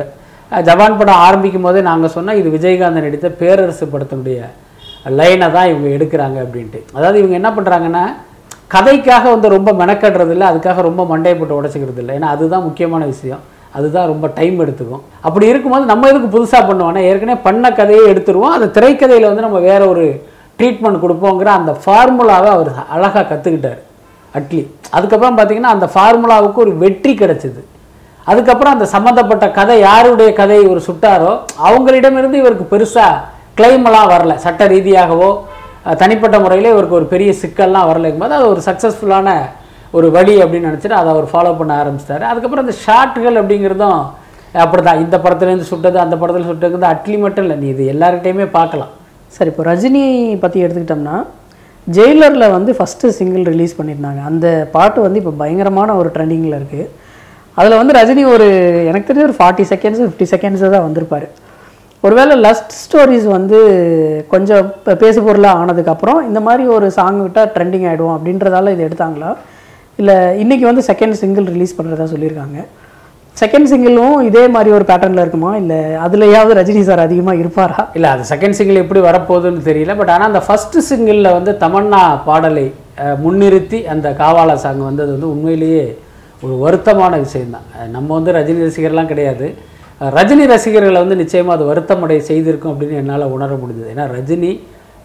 ஜவான் 0.67 0.97
படம் 0.99 1.21
ஆரம்பிக்கும் 1.25 1.65
போதே 1.67 1.81
நாங்கள் 1.89 2.13
சொன்னால் 2.15 2.39
இது 2.41 2.49
விஜயகாந்த் 2.55 3.05
நடித்த 3.05 3.29
பேரரசு 3.41 3.85
படத்தினுடைய 3.93 4.39
லைனை 5.19 5.47
தான் 5.55 5.69
இவங்க 5.71 5.87
எடுக்கிறாங்க 5.97 6.37
அப்படின்ட்டு. 6.45 6.79
அதாவது 6.97 7.17
இவங்க 7.21 7.35
என்ன 7.39 7.49
பண்ணுறாங்கன்னா 7.57 8.03
கதைக்காக 8.75 9.23
வந்து 9.33 9.47
ரொம்ப 9.55 9.69
மெனக்கடுறது 9.81 10.33
இல்லை 10.35 10.47
அதுக்காக 10.51 10.81
ரொம்ப 10.89 11.01
மண்டையை 11.11 11.35
போட்டு 11.39 11.59
உடச்சிக்கிறது 11.59 12.01
இல்லை. 12.03 12.13
ஏன்னா 12.19 12.29
அதுதான் 12.35 12.65
முக்கியமான 12.69 13.05
விஷயம். 13.13 13.43
அதுதான் 13.77 14.09
ரொம்ப 14.11 14.25
டைம் 14.37 14.57
எடுத்துக்கும். 14.63 15.03
அப்படி 15.27 15.45
இருக்கும்போது 15.51 15.85
நம்ம 15.91 16.07
எதுக்கு 16.11 16.29
புதுசாக 16.35 16.63
பண்ணுவோம்னா 16.69 17.03
ஏற்கனவே 17.09 17.39
பண்ண 17.47 17.71
கதையை 17.79 18.05
எடுத்துருவோம். 18.13 18.55
அந்த 18.57 18.67
திரைக்கதையில் 18.77 19.29
வந்து 19.29 19.45
நம்ம 19.47 19.59
வேற 19.69 19.81
ஒரு 19.93 20.05
ட்ரீட்மெண்ட் 20.59 21.03
கொடுப்போங்கிற 21.03 21.51
அந்த 21.59 21.73
ஃபார்முலாவை 21.81 22.49
அவர் 22.57 22.71
அழகாக 22.95 23.25
கற்றுக்கிட்டார் 23.31 23.81
அட்லி. 24.35 24.63
அதுக்கப்புறம் 24.97 25.37
பார்த்தீங்கன்னா 25.37 25.73
அந்த 25.75 25.87
ஃபார்முலாவுக்கு 25.93 26.59
ஒரு 26.65 26.73
வெற்றி 26.83 27.13
கிடைச்சிது. 27.21 27.61
அதுக்கப்புறம் 28.31 28.75
அந்த 28.75 28.85
சம்மந்தப்பட்ட 28.93 29.45
கதை 29.57 29.75
யாருடைய 29.87 30.29
கதை 30.39 30.57
இவர் 30.67 30.87
சுட்டாரோ 30.87 31.31
அவங்களிடமிருந்து 31.67 32.41
இவருக்கு 32.43 32.65
பெருசாக 32.73 33.21
கிளைமெல்லாம் 33.59 34.11
வரல. 34.13 34.33
சட்ட 34.45 34.63
ரீதியாகவோ 34.73 35.29
தனிப்பட்ட 36.01 36.37
முறையில் 36.43 36.73
இவருக்கு 36.73 36.99
ஒரு 36.99 37.07
பெரிய 37.13 37.31
சிக்கல்லாம் 37.41 37.87
வரலைங்கும் 37.89 38.23
போது 38.23 38.35
அது 38.39 38.47
ஒரு 38.53 38.61
சக்ஸஸ்ஃபுல்லான 38.67 39.29
ஒரு 39.97 40.07
வழி 40.15 40.33
அப்படின்னு 40.43 40.69
நினச்சிட்டு 40.69 40.97
அதை 40.99 41.09
அவர் 41.13 41.27
ஃபாலோ 41.33 41.51
பண்ண 41.59 41.73
ஆரம்பிச்சிட்டாரு. 41.81 42.23
அதுக்கப்புறம் 42.31 42.65
அந்த 42.65 42.75
ஷார்ட்டுகள் 42.85 43.39
அப்படிங்கிறதும் 43.41 43.99
அப்படி 44.63 44.81
தான் 44.87 45.01
இந்த 45.03 45.15
படத்துலேருந்து 45.23 45.69
சுட்டது 45.71 45.97
அந்த 46.03 46.15
படத்தில் 46.21 46.49
சுட்டது 46.51 46.87
அட்லி 46.93 47.17
மட்டும் 47.23 47.45
இல்லை. 47.45 47.57
நீ 47.61 47.67
இது 47.73 47.83
எல்லார்கிட்டையுமே 47.93 48.47
பார்க்கலாம். 48.57 48.91
சரி 49.35 49.51
இப்போ 49.53 49.63
ரஜினி 49.71 50.03
பற்றி 50.43 50.57
எடுத்துக்கிட்டோம்னா 50.65 51.17
ஜெயிலரில் 51.95 52.53
வந்து 52.55 52.71
ஃபஸ்ட்டு 52.77 53.11
சிங்கிள் 53.17 53.43
ரிலீஸ் 53.53 53.75
பண்ணியிருந்தாங்க. 53.79 54.21
அந்த 54.29 54.47
பாட்டு 54.75 54.99
வந்து 55.05 55.19
இப்போ 55.21 55.33
பயங்கரமான 55.41 55.89
ஒரு 55.99 56.09
ட்ரெண்டிங்கில் 56.15 56.57
இருக்குது 56.59 56.87
அதில் 57.59 57.79
வந்து 57.79 57.93
ரஜினி 57.99 58.23
ஒரு 58.35 58.47
எனக்கு 58.89 59.07
தெரிஞ்ச 59.09 59.25
ஒரு 59.29 59.35
ஃபார்ட்டி 59.37 59.65
செகண்ட்ஸ் 59.69 60.01
ஃபிஃப்டி 60.03 60.25
செகண்ட்ஸ் 60.33 60.63
தான் 60.75 60.87
வந்திருப்பார். 60.87 61.27
ஒருவேளை 62.05 62.35
லஸ்ட் 62.45 62.73
ஸ்டோரிஸ் 62.81 63.27
வந்து 63.37 63.59
கொஞ்சம் 64.33 64.65
இப்போ 64.79 64.93
பேசு 65.03 65.19
பொருளாக 65.27 65.61
ஆனதுக்கப்புறம் 65.61 66.19
இந்த 66.29 66.39
மாதிரி 66.47 66.63
ஒரு 66.75 66.87
சாங் 66.97 67.21
விட்டால் 67.23 67.53
ட்ரெண்டிங் 67.55 67.87
ஆகிடும் 67.91 68.15
அப்படின்றதால 68.15 68.73
இது 68.75 68.85
எடுத்தாங்களா? 68.87 69.31
இல்லை 70.01 70.17
இன்றைக்கி 70.43 70.65
வந்து 70.69 70.83
செகண்ட் 70.89 71.17
சிங்கிள் 71.21 71.47
ரிலீஸ் 71.53 71.77
பண்ணுறதா 71.77 72.05
சொல்லியிருக்காங்க? 72.13 72.59
செகண்ட் 73.41 73.69
சிங்கிளும் 73.71 74.15
இதே 74.27 74.43
மாதிரி 74.53 74.69
ஒரு 74.75 74.85
பேட்டர்னில் 74.89 75.21
இருக்குமா? 75.23 75.49
இல்லை 75.61 75.77
அதுலையாவது 76.05 76.53
ரஜினி 76.59 76.81
சார் 76.87 77.01
அதிகமாக 77.05 77.41
இருப்பாரா? 77.43 77.81
இல்லை 77.97 78.09
அது 78.13 78.23
செகண்ட் 78.31 78.57
சிங்கிள் 78.57 78.81
எப்படி 78.83 79.01
வரப்போகுதுன்னு 79.07 79.61
தெரியல 79.67 79.95
பட் 79.99 80.11
ஆனால் 80.13 80.29
அந்த 80.31 80.41
ஃபஸ்ட்டு 80.47 80.83
சிங்கிளில் 80.89 81.29
வந்து 81.37 81.51
தமன்னா 81.63 82.01
பாடலை 82.27 82.65
முன்னிறுத்தி 83.23 83.79
அந்த 83.93 84.07
காவாலா 84.21 84.55
சாங் 84.63 84.81
வந்தது 84.89 85.11
வந்து 85.15 85.29
உண்மையிலேயே 85.33 85.85
ஒரு 86.45 86.55
வருத்தமான 86.63 87.13
விஷயம்தான். 87.25 87.67
நம்ம 87.95 88.09
வந்து 88.17 88.31
ரஜினி 88.39 88.61
ரசிகர்லாம் 88.67 89.11
கிடையாது. 89.11 89.45
ரஜினி 90.17 90.43
ரசிகர்களை 90.53 90.99
வந்து 91.03 91.21
நிச்சயமாக 91.21 91.55
அது 91.57 91.69
வருத்தமடை 91.71 92.19
செய்திருக்கும் 92.31 92.71
அப்படின்னு 92.73 92.99
என்னால் 93.03 93.31
உணர 93.35 93.53
முடிஞ்சது. 93.61 93.93
ஏன்னா 93.93 94.05
ரஜினி 94.17 94.51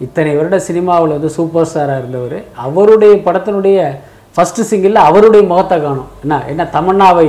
இத்தனை 0.05 0.31
வருட 0.39 0.57
சினிமாவில் 0.67 1.15
வந்து 1.17 1.31
சூப்பர் 1.37 1.69
ஸ்டாராக 1.69 2.01
இருந்தவர். 2.01 2.37
அவருடைய 2.65 3.13
படத்தினுடைய 3.27 3.79
ஃபஸ்ட்டு 4.35 4.69
சிங்கிளில் 4.69 5.05
அவருடைய 5.07 5.43
முகத்தை 5.53 5.77
காணும். 5.87 6.11
என்ன? 6.25 6.43
என்ன? 6.51 6.63
தமன்னாவை 6.77 7.27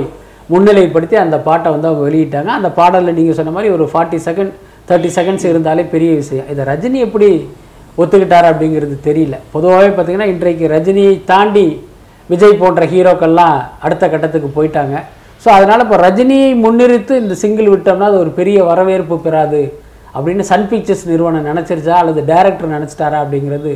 முன்னிலைப்படுத்தி 0.53 1.17
அந்த 1.25 1.37
பாட்டை 1.49 1.69
வந்து 1.75 1.89
அவங்க 1.91 2.03
வெளியிட்டாங்க. 2.09 2.51
அந்த 2.59 2.71
பாடலில் 2.79 3.17
நீங்கள் 3.19 3.37
சொன்ன 3.39 3.53
மாதிரி 3.57 3.71
ஒரு 3.77 3.85
ஃபார்ட்டி 3.93 4.19
செகண்ட் 4.29 4.53
தேர்ட்டி 4.89 5.11
செகண்ட்ஸ் 5.19 5.47
இருந்தாலே 5.51 5.85
பெரிய 5.95 6.11
விஷயம். 6.23 6.49
இதை 6.53 6.63
ரஜினி 6.71 6.99
எப்படி 7.07 7.29
ஒத்துக்கிட்டார் 8.03 8.49
அப்படிங்கிறது 8.51 8.97
தெரியல. 9.09 9.37
பொதுவாகவே 9.55 9.91
பார்த்தீங்கன்னா 9.97 10.31
இன்றைக்கு 10.35 10.65
ரஜினியை 10.75 11.15
தாண்டி 11.31 11.67
விஜய் 12.33 12.61
போன்ற 12.63 12.85
ஹீரோக்கள்லாம் 12.93 13.57
அடுத்த 13.87 14.05
கட்டத்துக்கு 14.15 14.49
போயிட்டாங்க. 14.57 14.95
ஸோ 15.45 15.49
அதனால் 15.57 15.85
இப்போ 15.85 15.97
ரஜினியை 16.07 16.51
முன்னிறுத்து 16.65 17.15
இந்த 17.23 17.35
சிங்கிள் 17.43 17.73
விட்டோம்னா 17.73 18.07
அது 18.11 18.19
ஒரு 18.25 18.31
பெரிய 18.39 18.59
வரவேற்பு 18.71 19.17
பெறாது 19.27 19.63
அப்படின்னு 20.17 20.45
சன் 20.51 20.67
பிக்சர்ஸ் 20.71 21.07
நிறுவனம் 21.13 21.49
நினச்சிருச்சா? 21.51 21.95
அல்லது 22.03 22.21
டைரக்டர் 22.31 22.75
நினச்சிட்டாரா? 22.77 23.19
அப்படிங்கிறது 23.25 23.73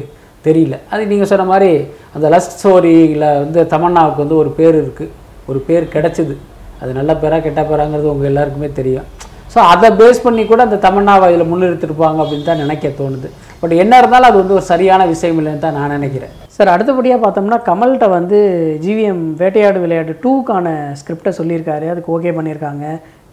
தெரியல. 0.46 0.76
அது 0.92 1.08
நீங்கள் 1.12 1.30
சொன்ன 1.32 1.46
மாதிரி 1.52 1.70
அந்த 2.16 2.26
லஸ்ட் 2.34 2.54
ஸ்டோரியில் 2.58 3.26
வந்து 3.44 3.62
தமன்னாவுக்கு 3.72 4.24
வந்து 4.24 4.38
ஒரு 4.42 4.52
பேர் 4.60 4.76
இருக்குது 4.82 5.12
ஒரு 5.50 5.60
பேர் 5.68 5.92
கிடச்சிது. 5.94 6.36
அது 6.82 6.90
நல்ல 6.98 7.12
பேரா 7.22 7.38
கெட்ட 7.46 7.62
பேராங்கிறது 7.70 8.12
உங்கள் 8.12 8.30
எல்லாருக்குமே 8.30 8.70
தெரியும். 8.80 9.06
ஸோ 9.52 9.58
அதை 9.72 9.88
பேஸ் 10.00 10.24
பண்ணி 10.24 10.42
கூட 10.48 10.60
அந்த 10.66 10.78
தமிழ்நாவை 10.86 11.26
இதில் 11.30 11.50
முன்னிறுத்திருப்பாங்க 11.50 12.18
அப்படின்னு 12.24 12.48
தான் 12.48 12.62
நினைக்க 12.64 12.88
தோணுது. 13.00 13.28
பட் 13.60 13.74
என்ன 13.82 13.92
இருந்தாலும் 14.00 14.28
அது 14.30 14.38
வந்து 14.42 14.56
ஒரு 14.58 14.64
சரியான 14.72 15.02
விஷயம் 15.12 15.38
இல்லைன்னு 15.40 15.64
தான் 15.64 15.78
நான் 15.78 15.94
நினைக்கிறேன். 15.96 16.32
சார் 16.56 16.72
அடுத்தபடியாக 16.74 17.20
பார்த்தோம்னா 17.24 17.58
கமல்கிட்ட 17.68 18.06
வந்து 18.16 18.38
ஜிவிஎம் 18.84 19.24
வேட்டையாடு 19.40 19.78
விளையாட்டு 19.84 20.14
டூக்கான 20.24 20.66
ஸ்கிரிப்டை 21.00 21.32
சொல்லியிருக்காரு. 21.38 21.86
அதுக்கு 21.92 22.12
ஓகே 22.16 22.32
பண்ணியிருக்காங்க. 22.38 22.84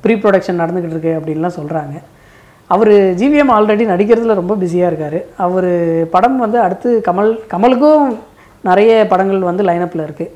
ப்ரீ 0.03 0.15
ப்ரொடக்ஷன் 0.23 0.61
நடந்துக்கிட்டு 0.61 0.97
இருக்கு 0.97 1.13
அப்படின்லாம் 1.19 1.57
சொல்கிறாங்க 1.59 1.95
அவர் 2.69 2.93
ஜிவிஎம் 3.19 3.53
ஆல்ரெடி 3.55 3.83
நடிக்கிறதுல 3.93 4.35
ரொம்ப 4.41 4.53
பிஸியாக 4.63 4.91
இருக்கார். 4.91 5.19
அவர் 5.45 5.69
படம் 6.13 6.37
வந்து 6.45 6.57
அடுத்து 6.65 6.89
கமல் 7.07 7.31
கமலுக்கும் 7.53 8.07
நிறைய 8.69 8.91
படங்கள் 9.11 9.49
வந்து 9.49 9.63
லைனப்பில் 9.69 10.05
இருக்குது 10.07 10.33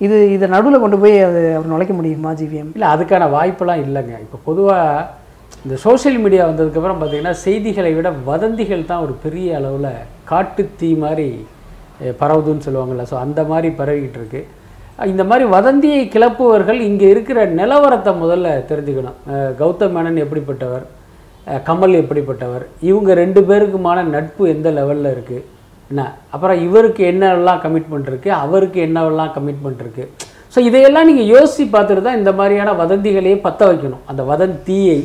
இது 0.00 0.16
இதை 0.34 0.46
நடுவில் 0.54 0.82
கொண்டு 0.84 0.98
போய் 1.02 1.16
அது 1.26 1.40
அவர் 1.56 1.72
நுழைக்க 1.72 1.94
முடியுமா 1.98 2.30
ஜிவிஎம்? 2.38 2.70
இல்லை 2.76 2.88
அதுக்கான 2.94 3.28
வாய்ப்பெல்லாம் 3.34 3.82
இல்லைங்க. 3.86 4.14
இப்போ 4.24 4.38
பொதுவாக 4.46 5.20
இந்த 5.64 5.76
சோஷியல் 5.84 6.18
மீடியா 6.24 6.42
வந்ததுக்கப்புறம் 6.48 7.00
பார்த்தீங்கன்னா 7.00 7.34
செய்திகளை 7.44 7.92
விட 7.98 8.10
வதந்திகள் 8.30 8.88
தான் 8.90 9.04
ஒரு 9.06 9.14
பெரிய 9.24 9.58
அளவில் 9.58 9.92
காட்டு 10.30 10.62
தீ 10.80 10.90
மாதிரி 11.04 11.28
பரவுதுன்னு 12.22 12.66
சொல்லுவாங்கள்ல 12.66 13.04
ஸோ 13.10 13.16
அந்த 13.24 13.40
மாதிரி 13.50 13.68
பரவிக்கிட்டு 13.80 14.20
இருக்கு. 14.20 14.40
இந்த 15.12 15.22
மாதிரி 15.30 15.44
வதந்தியை 15.56 16.00
கிளப்புவர்கள் 16.14 16.80
இங்கே 16.88 17.06
இருக்கிற 17.14 17.38
நிலவரத்தை 17.60 18.12
முதல்ல 18.22 18.48
தெரிஞ்சுக்கணும். 18.70 19.18
கௌதம் 19.60 19.94
மேனன் 19.96 20.22
எப்படிப்பட்டவர்? 20.24 20.84
கமல் 21.68 21.94
எப்படிப்பட்டவர்? 22.00 22.64
இவங்க 22.90 23.14
ரெண்டு 23.22 23.40
பேருக்குமான 23.48 24.02
நட்பு 24.16 24.42
எந்த 24.54 24.70
லெவலில் 24.78 25.12
இருக்குது 25.14 25.46
என்ன? 25.92 26.02
அப்புறம் 26.34 26.60
இவருக்கு 26.66 27.02
என்னெல்லாம் 27.12 27.62
கமிட்மெண்ட் 27.64 28.10
இருக்குது 28.12 28.38
அவருக்கு 28.44 28.78
என்னவெல்லாம் 28.88 29.32
கமிட்மெண்ட் 29.38 29.82
இருக்குது 29.84 30.10
ஸோ 30.54 30.60
இதையெல்லாம் 30.68 31.08
நீங்கள் 31.10 31.30
யோசித்து 31.34 31.64
பார்த்துட்டு 31.74 32.02
தான் 32.06 32.18
இந்த 32.20 32.30
மாதிரியான 32.38 32.70
வதந்திகளையே 32.80 33.36
பற்ற 33.44 33.62
வைக்கணும். 33.70 34.02
அந்த 34.10 34.22
வதந்தியை 34.30 34.96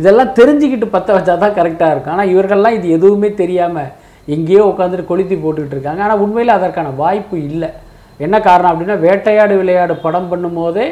இதெல்லாம் 0.00 0.30
தெரிஞ்சுக்கிட்டு 0.36 0.86
பற்ற 0.92 1.10
வச்சா 1.16 1.34
தான் 1.44 1.56
கரெக்டாக 1.56 1.92
இருக்கும். 1.94 2.14
ஆனால் 2.14 2.30
இவர்கள்லாம் 2.32 2.76
இது 2.76 2.86
எதுவுமே 2.96 3.30
தெரியாமல் 3.40 3.90
எங்கேயோ 4.34 4.62
உட்காந்துட்டு 4.72 5.08
கொளுத்தி 5.08 5.36
போட்டுக்கிட்டு 5.44 5.76
இருக்காங்க. 5.76 6.02
ஆனால் 6.06 6.22
உண்மையில் 6.24 6.56
அதற்கான 6.58 6.92
வாய்ப்பு 7.00 7.36
இல்லை. 7.50 7.70
என்ன 8.24 8.36
காரணம் 8.46 8.72
அப்படின்னா 8.72 8.96
வேட்டையாடு 9.06 9.54
விளையாடு 9.60 9.94
படம் 10.04 10.30
பண்ணும்போதே 10.32 10.86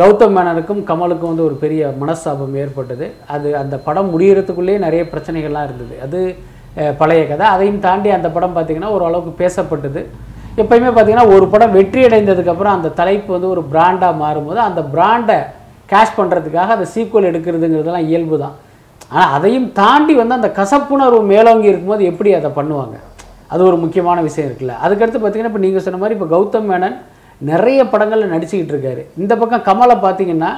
கௌதம் 0.00 0.34
மேனனுக்கும் 0.36 0.82
கமலுக்கும் 0.90 1.32
வந்து 1.32 1.46
ஒரு 1.48 1.56
பெரிய 1.64 1.88
மனஸ்தாபம் 2.02 2.54
ஏற்பட்டது. 2.62 3.06
அது 3.34 3.48
அந்த 3.62 3.76
படம் 3.88 4.12
முடியறதுக்குள்ளேயே 4.14 4.78
நிறைய 4.86 5.02
பிரச்சனைகள்லாம் 5.12 5.66
இருந்தது. 5.68 5.96
அது 6.06 6.20
பழைய 7.00 7.22
கதை. 7.28 7.44
அதையும் 7.54 7.82
தாண்டி 7.86 8.08
அந்த 8.18 8.28
படம் 8.36 8.54
பார்த்திங்கன்னா 8.56 8.90
ஓரளவுக்கு 8.96 9.32
பேசப்பட்டது. 9.42 10.00
எப்பயுமே 10.62 10.90
பார்த்தீங்கன்னா 10.90 11.28
ஒரு 11.34 11.46
படம் 11.52 11.74
வெற்றி 11.78 12.02
அடைந்ததுக்கப்புறம் 12.08 12.74
அந்த 12.76 12.92
தலைப்பு 13.00 13.30
வந்து 13.36 13.48
ஒரு 13.54 13.62
பிராண்டாக 13.72 14.20
மாறும்போது 14.22 14.60
அந்த 14.68 14.80
பிராண்டை 14.94 15.38
கேஷ் 15.90 16.16
பண்ணுறதுக்காக 16.18 16.74
அந்த 16.76 16.86
சீக்குவல் 16.92 17.28
எடுக்கிறதுங்கிறதெல்லாம் 17.30 18.08
இயல்பு 18.10 18.36
தான். 18.44 18.54
ஆனால் 19.16 19.32
அதையும் 19.36 19.68
தாண்டி 19.80 20.14
வந்து 20.20 20.36
அந்த 20.38 20.48
கசப்புணர்வு 20.60 21.20
மேலோங்கி 21.32 21.70
இருக்கும்போது 21.72 22.04
எப்படி 22.12 22.30
அதை 22.38 22.50
பண்ணுவாங்க? 22.58 22.96
அது 23.52 23.62
ஒரு 23.68 23.76
முக்கியமான 23.82 24.18
விஷயம் 24.28 24.48
இருக்குல்ல. 24.48 24.74
அதுக்கடுத்து 24.84 25.18
பார்த்தீங்கன்னா 25.20 25.52
இப்போ 25.52 25.62
நீங்கள் 25.66 25.84
சொன்ன 25.84 26.00
மாதிரி 26.02 26.16
இப்போ 26.18 26.28
கௌதம் 26.34 26.68
மேனன் 26.70 26.96
நிறைய 27.50 27.80
படங்களில் 27.92 28.32
நடிச்சுக்கிட்டு 28.34 28.74
இருக்காரு. 28.74 29.02
இந்த 29.22 29.32
பக்கம் 29.42 29.66
கமலை 29.68 29.96
பார்த்தீங்கன்னா 30.06 30.50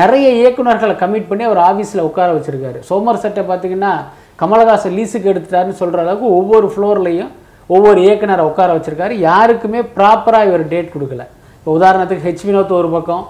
நிறைய 0.00 0.28
இயக்குனர்களை 0.40 0.94
கமிட் 1.02 1.28
பண்ணி 1.30 1.44
அவர் 1.48 1.60
ஆஃபீஸில் 1.68 2.06
உட்கார 2.08 2.28
வச்சுருக்காரு. 2.36 2.78
சோமர் 2.88 3.22
செட்டை 3.24 3.44
பார்த்தீங்கன்னா 3.50 3.92
கமலஹாசன் 4.40 4.96
லீஸுக்கு 4.98 5.30
எடுத்துட்டாருன்னு 5.32 5.80
சொல்கிற 5.80 6.00
அளவுக்கு 6.04 6.28
ஒவ்வொரு 6.38 6.66
ஃப்ளோர்லையும் 6.72 7.32
ஒவ்வொரு 7.74 7.98
இயக்குனரை 8.06 8.42
உட்கார 8.50 8.70
வச்சுருக்காரு. 8.76 9.14
யாருக்குமே 9.28 9.80
ப்ராப்பராக 9.96 10.48
இவர் 10.50 10.64
டேட் 10.72 10.92
கொடுக்கல. 10.94 11.22
இப்போ 11.58 11.70
உதாரணத்துக்கு 11.78 12.26
ஹெச் 12.28 12.44
வினோத் 12.48 12.74
ஒரு 12.80 12.90
பக்கம் 12.96 13.24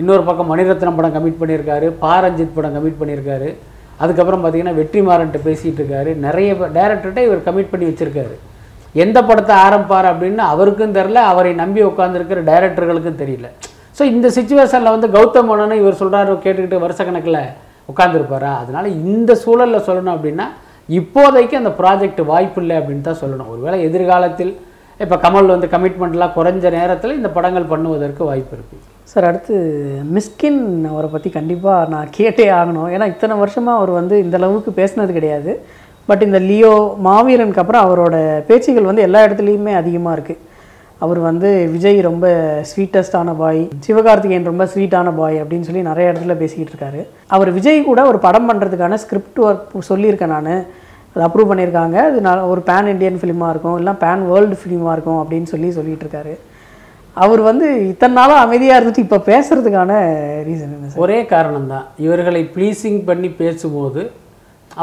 இன்னொரு 0.00 0.22
பக்கம் 0.28 0.48
மணிரத்னம் 0.52 0.96
படம் 0.98 1.14
கமிட் 1.16 1.38
பண்ணியிருக்காரு 1.40 1.86
பாரஞ்சித் 2.04 2.56
படம் 2.56 2.74
கமிட் 2.76 2.98
பண்ணியிருக்காரு. 3.00 3.48
அதுக்கப்புறம் 4.02 4.42
பார்த்தீங்கன்னா 4.42 4.74
வெற்றிமாறன்ட்ட 4.80 5.38
பேசிகிட்டு 5.46 5.80
இருக்காரு. 5.82 6.10
நிறைய 6.24 6.50
டேரக்டர்கிட்ட 6.78 7.22
இவர் 7.28 7.46
கமிட் 7.46 7.70
பண்ணி 7.74 7.86
வச்சுருக்காரு. 7.90 8.34
எந்த 9.04 9.18
படத்தை 9.28 9.54
ஆரம்பிப்பார் 9.66 10.08
அப்படின்னு 10.10 10.42
அவருக்கும் 10.54 10.96
தெரில 10.98 11.22
அவரை 11.30 11.52
நம்பி 11.62 11.80
உட்காந்துருக்கிற 11.90 12.42
டைரக்டர்களுக்கும் 12.50 13.20
தெரியல. 13.22 13.48
ஸோ 13.98 14.02
இந்த 14.14 14.26
சுச்சுவேஷனில் 14.36 14.94
வந்து 14.94 15.08
கௌதம் 15.16 15.48
மேனன் 15.50 15.80
இவர் 15.82 16.00
சொல்கிறாரு 16.02 16.36
கேட்டுக்கிட்டு 16.44 16.84
வருஷக்கணக்கில் 16.84 17.40
உட்காந்துருப்பாரா 17.92 18.52
அதனால் 18.62 18.88
இந்த 19.12 19.32
சூழலில் 19.44 19.86
சொல்லணும் 19.88 20.14
அப்படின்னா 20.16 20.46
இப்போதைக்கு 20.88 21.54
அந்த 21.60 21.72
ப்ராஜெக்ட் 21.80 22.22
வாய்ப்பு 22.32 22.60
இல்லை 22.62 22.74
அப்படின்னு 22.80 23.06
தான் 23.08 23.20
சொல்லணும். 23.22 23.50
ஒருவேளை 23.54 23.78
எதிர்காலத்தில் 23.88 24.52
இப்போ 25.04 25.16
கமல் 25.24 25.52
வந்து 25.54 25.68
கமிட்மெண்ட்லாம் 25.72 26.34
குறைஞ்ச 26.36 26.70
நேரத்தில் 26.76 27.16
இந்த 27.20 27.30
படங்கள் 27.36 27.70
பண்ணுவதற்கு 27.72 28.22
வாய்ப்பு 28.28 28.54
இருக்குது 28.56 28.84
சார் 29.10 29.26
அடுத்து 29.30 29.56
மிஸ்கின் 30.14 30.62
அவரை 30.92 31.08
பற்றி 31.14 31.30
கண்டிப்பாக 31.38 31.90
நான் 31.94 32.14
கேட்டே 32.18 32.46
ஆகணும். 32.58 32.88
ஏன்னா 32.94 33.06
இத்தனை 33.14 33.34
வருஷமாக 33.42 33.78
அவர் 33.80 33.92
வந்து 34.00 34.14
இந்த 34.24 34.36
அளவுக்கு 34.40 34.72
பேசினது 34.78 35.12
கிடையாது. 35.18 35.52
பட் 36.08 36.24
இந்த 36.28 36.38
லியோ 36.48 36.72
மாவீரனுக்கு 37.06 37.62
அப்புறம் 37.62 37.84
அவரோட 37.86 38.16
பேச்சுகள் 38.48 38.88
வந்து 38.90 39.06
எல்லா 39.06 39.20
இடத்துலையுமே 39.26 39.74
அதிகமாக 39.82 40.16
இருக்குது 40.16 40.42
அவர் 41.04 41.18
வந்து 41.28 41.48
விஜய் 41.72 41.98
ரொம்ப 42.08 42.26
ஸ்வீட்டஸ்டான 42.68 43.30
பாய் 43.40 43.62
சிவகார்த்திகேயன் 43.86 44.50
ரொம்ப 44.50 44.64
ஸ்வீட்டான 44.72 45.08
பாய் 45.18 45.36
அப்படின்னு 45.42 45.66
சொல்லி 45.68 45.82
நிறைய 45.88 46.12
இடத்துல 46.12 46.34
பேசிக்கிட்டு 46.42 46.72
இருக்காரு. 46.74 47.00
அவர் 47.34 47.50
விஜய் 47.56 47.80
கூட 47.88 48.00
ஒரு 48.10 48.18
படம் 48.26 48.48
பண்ணுறதுக்கான 48.50 48.98
ஸ்கிரிப்ட் 49.02 49.40
ஒர்க் 49.46 49.88
சொல்லியிருக்கேன் 49.90 50.34
நான். 50.36 50.52
அது 51.12 51.24
அப்ரூவ் 51.26 51.50
பண்ணியிருக்காங்க. 51.50 51.96
அது 52.08 52.18
நான் 52.26 52.48
ஒரு 52.52 52.62
பேன் 52.70 52.88
இண்டியன் 52.92 53.20
ஃபிலிமாக 53.20 53.52
இருக்கும் 53.54 53.76
இல்லை 53.80 53.94
பேன் 54.04 54.24
வேர்ல்டு 54.30 54.58
ஃபிலிமாக 54.62 54.94
இருக்கும் 54.96 55.20
அப்படின்னு 55.22 55.50
சொல்லி 55.52 55.70
சொல்லிட்டு 55.78 56.06
இருக்காரு. 56.06 56.34
அவர் 57.24 57.42
வந்து 57.50 57.66
இத்தனை 57.90 58.14
நாளாக 58.20 58.44
அமைதியாக 58.46 58.78
இருந்துட்டு 58.78 59.04
இப்போ 59.04 59.18
பேசுறதுக்கான 59.30 59.92
ரீசன் 60.48 60.74
என்ன 60.76 61.04
ஒரே 61.04 61.20
காரணம் 61.34 61.70
தான் 61.74 61.86
இவர்களை 62.06 62.42
ப்ளீஸிங் 62.56 63.00
பண்ணி 63.10 63.28
பேசும்போது 63.42 64.02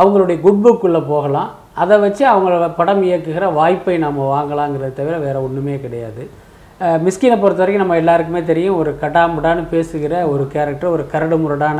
அவங்களுடைய 0.01 0.37
குட் 0.45 0.63
புக்குள்ளே 0.65 1.03
போகலாம். 1.11 1.51
அதை 1.81 1.95
வச்சு 2.03 2.23
அவங்கள 2.31 2.65
படம் 2.79 3.03
இயக்குகிற 3.09 3.45
வாய்ப்பை 3.59 3.95
நம்ம 4.05 4.25
வாங்கலாங்கிறத 4.35 4.95
தவிர 4.99 5.15
வேறு 5.25 5.39
ஒன்றுமே 5.47 5.75
கிடையாது. 5.85 6.23
மிஸ்கினை 7.05 7.35
பொறுத்த 7.41 7.61
வரைக்கும் 7.61 7.83
நம்ம 7.83 7.97
எல்லாருக்குமே 8.01 8.41
தெரியும் 8.51 8.77
ஒரு 8.81 8.91
கட்டாமுடான்னு 9.03 9.63
பேசுகிற 9.73 10.13
ஒரு 10.33 10.43
கேரக்டர் 10.53 10.93
ஒரு 10.95 11.03
கரடு 11.13 11.37
முரடான 11.43 11.79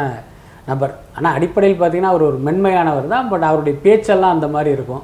நபர். 0.70 0.94
ஆனால் 1.18 1.36
அடிப்படையில் 1.38 1.80
பார்த்திங்கன்னா 1.80 2.14
அவர் 2.14 2.30
ஒரு 2.30 2.38
மென்மையானவர் 2.48 3.08
தான் 3.14 3.30
பட் 3.32 3.48
அவருடைய 3.50 3.76
பேச்செல்லாம் 3.86 4.36
அந்த 4.36 4.48
மாதிரி 4.56 4.72
இருக்கும். 4.78 5.04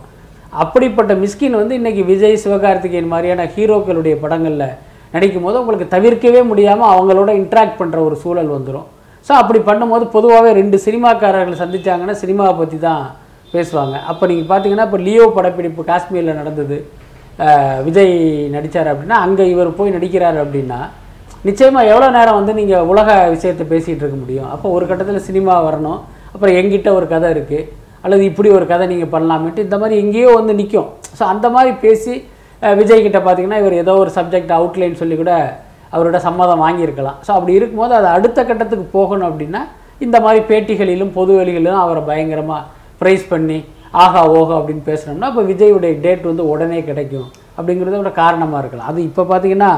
அப்படிப்பட்ட 0.64 1.14
மிஸ்கின் 1.24 1.60
வந்து 1.62 1.74
இன்றைக்கி 1.80 2.04
விஜய் 2.12 2.44
சிவகார்த்திகேயன் 2.44 3.12
மாதிரியான 3.14 3.48
ஹீரோக்களுடைய 3.56 4.16
படங்களில் 4.24 4.70
நடிக்கும் 5.16 5.46
போது 5.46 5.60
உங்களுக்கு 5.62 5.88
தவிர்க்கவே 5.96 6.42
முடியாமல் 6.52 6.92
அவங்களோட 6.94 7.32
இன்ட்ராக்ட் 7.42 7.80
பண்ணுற 7.82 8.00
ஒரு 8.08 8.16
சூழல் 8.24 8.56
வந்துடும் 8.56 8.88
ஸோ 9.28 9.32
அப்படி 9.42 9.60
பண்ணும்போது 9.70 10.06
பொதுவாகவே 10.16 10.52
ரெண்டு 10.60 10.78
சினிமாக்காரர்கள் 10.86 11.62
சந்தித்தாங்கன்னா 11.64 12.16
சினிமாவை 12.24 12.54
பற்றி 12.60 12.78
தான் 12.88 13.04
பேசுவாங்க. 13.54 13.96
அப்போ 14.12 14.24
நீங்கள் 14.32 14.50
பார்த்தீங்கன்னா 14.52 14.86
இப்போ 14.90 15.00
லியோ 15.08 15.26
படப்பிடிப்பு 15.38 15.84
காஷ்மீரில் 15.92 16.40
நடந்தது. 16.42 16.78
விஜய் 17.88 18.16
நடித்தார் 18.56 18.92
அப்படின்னா 18.94 19.18
அங்கே 19.26 19.44
இவர் 19.54 19.70
போய் 19.80 19.96
நடிக்கிறார் 19.98 20.40
அப்படின்னா 20.44 20.80
நிச்சயமாக 21.48 21.90
எவ்வளோ 21.92 22.08
நேரம் 22.16 22.38
வந்து 22.40 22.54
நீங்கள் 22.60 22.88
உலக 22.92 23.10
விஷயத்தை 23.36 23.66
பேசிகிட்டு 23.74 24.04
இருக்க 24.04 24.18
முடியும். 24.24 24.50
அப்போ 24.54 24.68
ஒரு 24.78 24.86
கட்டத்தில் 24.90 25.28
சினிமா 25.28 25.54
வரணும். 25.68 26.00
அப்புறம் 26.34 26.56
எங்கிட்ட 26.60 26.90
ஒரு 26.98 27.06
கதை 27.14 27.30
இருக்குது 27.36 27.68
அல்லது 28.06 28.24
இப்படி 28.32 28.50
ஒரு 28.58 28.66
கதை 28.72 28.86
நீங்கள் 28.92 29.12
பண்ணலாமேட்டு 29.14 29.66
இந்த 29.68 29.78
மாதிரி 29.82 29.96
எங்கேயோ 30.04 30.32
வந்து 30.40 30.54
நிற்கும் 30.60 30.90
ஸோ 31.18 31.24
அந்த 31.34 31.48
மாதிரி 31.56 31.72
பேசி 31.86 32.14
விஜய் 32.80 33.06
கிட்ட 33.06 33.20
பார்த்தீங்கன்னா 33.26 33.60
இவர் 33.64 33.76
ஏதோ 33.84 33.94
ஒரு 34.04 34.12
சப்ஜெக்ட் 34.18 34.54
அவுட்லைன் 34.58 35.00
சொல்லி 35.02 35.16
கூட 35.22 35.34
அவரோட 35.96 36.18
சம்மதம் 36.28 36.64
வாங்கியிருக்கலாம். 36.66 37.18
ஸோ 37.26 37.32
அப்படி 37.38 37.54
இருக்கும்போது 37.60 37.94
அது 38.00 38.08
அடுத்த 38.16 38.40
கட்டத்துக்கு 38.50 38.86
போகணும் 38.98 39.30
அப்படின்னா 39.30 39.62
இந்த 40.06 40.18
மாதிரி 40.26 40.42
பேட்டிகளிலும் 40.50 41.14
பொதுவெளிகளிலும் 41.18 41.82
அவரை 41.86 42.02
பயங்கரமாக 42.10 42.64
ப்ரைஸ் 43.02 43.24
பண்ணி 43.34 43.60
ஆஹா 44.04 44.22
ஓஹா 44.38 44.56
அப்படின்னு 44.60 44.84
பேசுனோம்னா 44.90 45.30
இப்போ 45.32 45.44
விஜயுடைய 45.52 45.94
டேட் 46.04 46.26
வந்து 46.32 46.44
உடனே 46.54 46.80
கிடைக்கும். 46.90 47.30
அப்படிங்கிறது 47.58 48.04
ஒரு 48.04 48.12
காரணமாக 48.20 48.62
இருக்கலாம். 48.64 48.90
அது 48.92 49.00
இப்போ 49.10 49.24
பார்த்தீங்கன்னா 49.32 49.72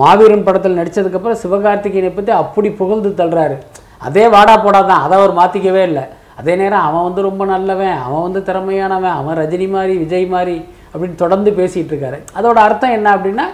மாவீரன் 0.00 0.44
படத்தில் 0.46 0.78
நடித்ததுக்கப்புறம் 0.80 1.40
சிவகார்த்திகேயனை 1.42 2.10
பற்றி 2.16 2.32
அப்படி 2.42 2.68
புகழ்ந்து 2.80 3.10
தள்ளுறாரு. 3.20 3.56
அதே 4.06 4.24
வாடா 4.34 4.54
போடா 4.64 4.80
தான். 4.90 5.02
அதை 5.06 5.14
அவர் 5.20 5.32
மாற்றிக்கவே 5.40 5.82
இல்லை. 5.90 6.04
அதே 6.40 6.54
நேரம் 6.60 6.84
அவன் 6.86 7.06
வந்து 7.08 7.22
ரொம்ப 7.28 7.42
நல்லவன் 7.52 7.98
அவன் 8.04 8.24
வந்து 8.26 8.40
திறமையானவன் 8.48 9.16
அவன் 9.20 9.38
ரஜினி 9.40 9.66
மாதிரி 9.74 9.94
விஜய் 10.04 10.26
மாதிரி 10.34 10.56
அப்படின்னு 10.92 11.16
தொடர்ந்து 11.22 11.50
பேசிகிட்டு 11.58 11.92
இருக்காரு. 11.94 12.18
அதோட 12.38 12.58
அர்த்தம் 12.68 12.96
என்ன 12.98 13.10
அப்படின்னா 13.16 13.46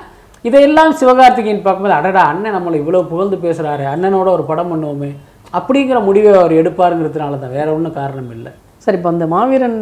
இதையெல்லாம் 0.49 0.93
சிவகார்த்திகேயன் 1.01 1.65
பார்க்கும்போது 1.65 1.99
அடடா 1.99 2.23
அண்ணன் 2.33 2.57
நம்மளை 2.57 2.77
இவ்வளோ 2.83 3.03
புகழ்ந்து 3.13 3.39
பேசுகிறாரு 3.45 3.85
அண்ணனோட 3.95 4.29
ஒரு 4.37 4.45
படம் 4.51 4.71
பண்ணுவோமே 4.73 5.11
அப்படிங்கிற 5.59 5.99
முடிவை 6.09 6.33
அவர் 6.41 6.55
எடுப்பாருங்கிறதுனால 6.61 7.41
தான் 7.43 7.57
வேற 7.59 7.69
ஒன்றும் 7.77 7.99
காரணம் 8.01 8.33
இல்லை. 8.37 8.53
சார் 8.83 8.97
இப்போ 8.99 9.11
அந்த 9.15 9.25
மாவீரன் 9.35 9.79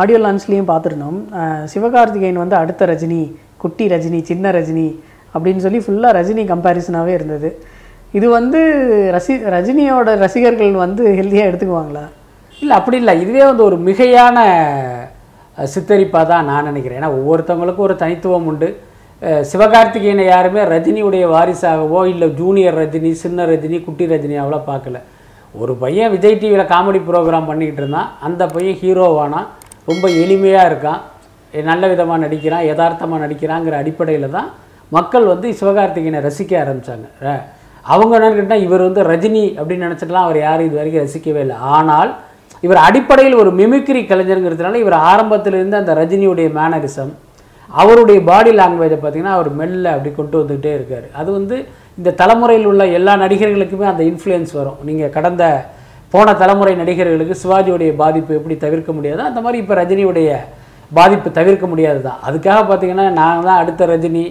ஆடியோ 0.00 0.18
லான்ச்லேயும் 0.24 0.70
பார்த்துருந்தோம் 0.70 1.18
சிவகார்த்திகேயன் 1.72 2.42
வந்து 2.42 2.56
அடுத்த 2.62 2.86
ரஜினி 2.90 3.22
குட்டி 3.62 3.86
ரஜினி 3.92 4.20
சின்ன 4.30 4.50
ரஜினி 4.56 4.88
அப்படின்னு 5.34 5.64
சொல்லி 5.64 5.80
ஃபுல்லாக 5.84 6.16
ரஜினி 6.18 6.42
கம்பேரிசனாகவே 6.52 7.12
இருந்தது. 7.18 7.50
இது 8.18 8.26
வந்து 8.38 8.60
ரசி 9.16 9.34
ரஜினியோட 9.54 10.14
ரசிகர்கள் 10.24 10.72
வந்து 10.84 11.02
ஹெல்த்தியாக 11.18 11.50
எடுத்துக்குவாங்களா? 11.50 12.04
இல்லை 12.62 12.74
அப்படி 12.78 12.96
இல்லை. 13.02 13.14
இதுவே 13.24 13.42
வந்து 13.50 13.64
ஒரு 13.68 13.76
மிகையான 13.88 14.38
சித்தரிப்பாக 15.74 16.24
தான் 16.32 16.48
நான் 16.50 16.68
நினைக்கிறேன். 16.70 16.98
ஏன்னா 17.00 17.12
ஒவ்வொருத்தவங்களுக்கும் 17.18 17.88
ஒரு 17.88 17.96
தனித்துவம் 18.02 18.48
உண்டு. 18.52 18.68
சிவகார்த்திகேயனை 19.52 20.24
யாருமே 20.32 20.60
ரஜினியுடைய 20.74 21.24
வாரிசாகவோ 21.36 22.02
இல்லை 22.12 22.28
ஜூனியர் 22.40 22.78
ரஜினி 22.82 23.10
சின்ன 23.24 23.46
ரஜினி 23.52 23.78
குட்டி 23.86 24.04
ரஜினியாவெலாம் 24.14 24.68
பார்க்கல. 24.72 24.98
ஒரு 25.54 25.72
பையன் 25.82 26.12
விஜய் 26.14 26.40
டிவியில் 26.42 26.70
காமெடி 26.72 27.00
ப்ரோக்ராம் 27.08 27.48
பண்ணிக்கிட்டு 27.50 27.82
இருந்தான். 27.82 28.08
அந்த 28.26 28.42
பையன் 28.54 28.78
ஹீரோவானா 28.82 29.40
ரொம்ப 29.90 30.04
எளிமையாக 30.22 30.68
இருக்கான். 30.70 31.00
நல்ல 31.70 31.84
விதமாக 31.92 32.18
நடிக்கிறான் 32.24 32.66
யதார்த்தமாக 32.70 33.22
நடிக்கிறாங்கிற 33.24 33.74
அடிப்படையில் 33.82 34.34
தான் 34.36 34.48
மக்கள் 34.96 35.30
வந்து 35.32 35.48
சிவகார்த்திகேயனை 35.60 36.20
ரசிக்க 36.26 36.52
ஆரம்பித்தாங்க 36.62 37.06
அவங்க 37.92 38.12
என்னன்னு 38.16 38.38
கேட்டால் 38.38 38.64
இவர் 38.66 38.86
வந்து 38.86 39.02
ரஜினி 39.10 39.44
அப்படின்னு 39.58 39.86
நினச்சிட்டுலாம் 39.86 40.26
அவர் 40.28 40.38
யாரும் 40.44 40.66
இது 40.68 40.78
வரைக்கும் 40.80 41.04
ரசிக்கவே 41.04 41.40
இல்லை. 41.44 41.56
ஆனால் 41.76 42.10
இவர் 42.66 42.80
அடிப்படையில் 42.86 43.36
ஒரு 43.42 43.50
மிமிக்ரி 43.60 44.00
கலைஞருங்கிறதுனால 44.10 44.80
இவர் 44.84 44.96
ஆரம்பத்திலிருந்து 45.10 45.76
அந்த 45.80 45.92
ரஜினியுடைய 46.00 46.48
மேனரிசம் 46.58 47.12
அவருடைய 47.70 48.18
பாடி 48.30 48.52
லாங்குவேஜை 48.60 48.98
பார்த்தீங்கன்னா 49.00 49.36
அவர் 49.38 49.50
மெல்ல 49.60 49.92
அப்படி 49.94 50.10
கொண்டு 50.14 50.36
வந்துக்கிட்டே 50.40 50.72
இருக்கார். 50.78 51.06
அது 51.20 51.30
வந்து 51.38 51.56
இந்த 51.98 52.14
தலைமுறையில் 52.20 52.68
உள்ள 52.70 52.82
எல்லா 52.98 53.12
நடிகர்களுக்குமே 53.24 53.86
அந்த 53.92 54.02
இன்ஃப்ளூயன்ஸ் 54.10 54.52
வரும். 54.60 54.78
நீங்கள் 54.88 55.14
கடந்த 55.16 55.44
போன 56.14 56.32
தலைமுறை 56.42 56.72
நடிகர்களுக்கு 56.82 57.34
சிவாஜியுடைய 57.42 57.90
பாதிப்பு 58.02 58.32
எப்படி 58.38 58.54
தவிர்க்க 58.64 58.90
முடியாதோ 58.98 59.22
அந்த 59.30 59.40
மாதிரி 59.44 59.58
இப்போ 59.62 59.74
ரஜினியுடைய 59.80 60.30
பாதிப்பு 60.98 61.28
தவிர்க்க 61.38 61.66
முடியாது 61.72 62.00
தான் 62.06 62.20
அதுக்காக 62.28 62.60
பார்த்தீங்கன்னா 62.70 63.06
நான் 63.20 63.44
தான் 63.48 63.60
அடுத்த 63.62 63.86
ரஜினி 63.92 64.24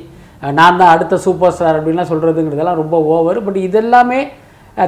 நான் 0.58 0.80
தான் 0.82 0.92
அடுத்த 0.96 1.16
சூப்பர் 1.26 1.54
ஸ்டார் 1.56 1.78
அப்படின்லாம் 1.80 2.12
சொல்கிறதுங்கிறதெல்லாம் 2.12 2.80
ரொம்ப 2.82 2.96
ஓவர் 3.16 3.40
பட் 3.46 3.60
இதெல்லாமே 3.68 4.20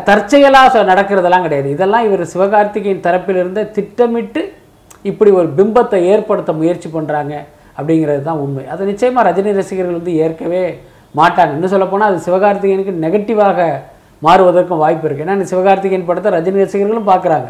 தற்செயலாக 0.09 0.83
நடக்கிறதெல்லாம் 0.91 1.45
கிடையாது. 1.45 1.69
இதெல்லாம் 1.75 2.05
இவர் 2.07 2.23
சிவகார்த்திகேயன் 2.33 3.05
தரப்பிலிருந்து 3.07 3.61
திட்டமிட்டு 3.77 4.41
இப்படி 5.09 5.31
ஒரு 5.39 5.47
பிம்பத்தை 5.57 5.99
ஏற்படுத்த 6.13 6.51
முயற்சி 6.59 6.89
பண்ணுறாங்க 6.95 7.33
அப்படிங்கிறது 7.77 8.21
தான் 8.29 8.41
உண்மை. 8.45 8.63
அதை 8.73 8.85
நிச்சயமாக 8.91 9.25
ரஜினி 9.29 9.51
ரசிகர்கள் 9.59 9.99
வந்து 9.99 10.13
ஏற்கவே 10.23 10.63
மாட்டாங்க. 11.19 11.53
இன்னும் 11.57 11.73
சொல்லப்போனால் 11.73 12.11
அது 12.11 12.25
சிவகார்த்திகேயனுக்கு 12.27 12.93
நெகட்டிவாக 13.05 13.59
மாறுவதற்கும் 14.25 14.81
வாய்ப்பு 14.83 15.05
இருக்குது 15.07 15.25
ஏன்னா 15.25 15.37
இந்த 15.37 15.47
சிவகார்த்திகேயன் 15.51 16.07
படத்தை 16.09 16.31
ரஜினி 16.37 16.63
ரசிகர்களும் 16.63 17.09
பார்க்குறாங்க. 17.11 17.49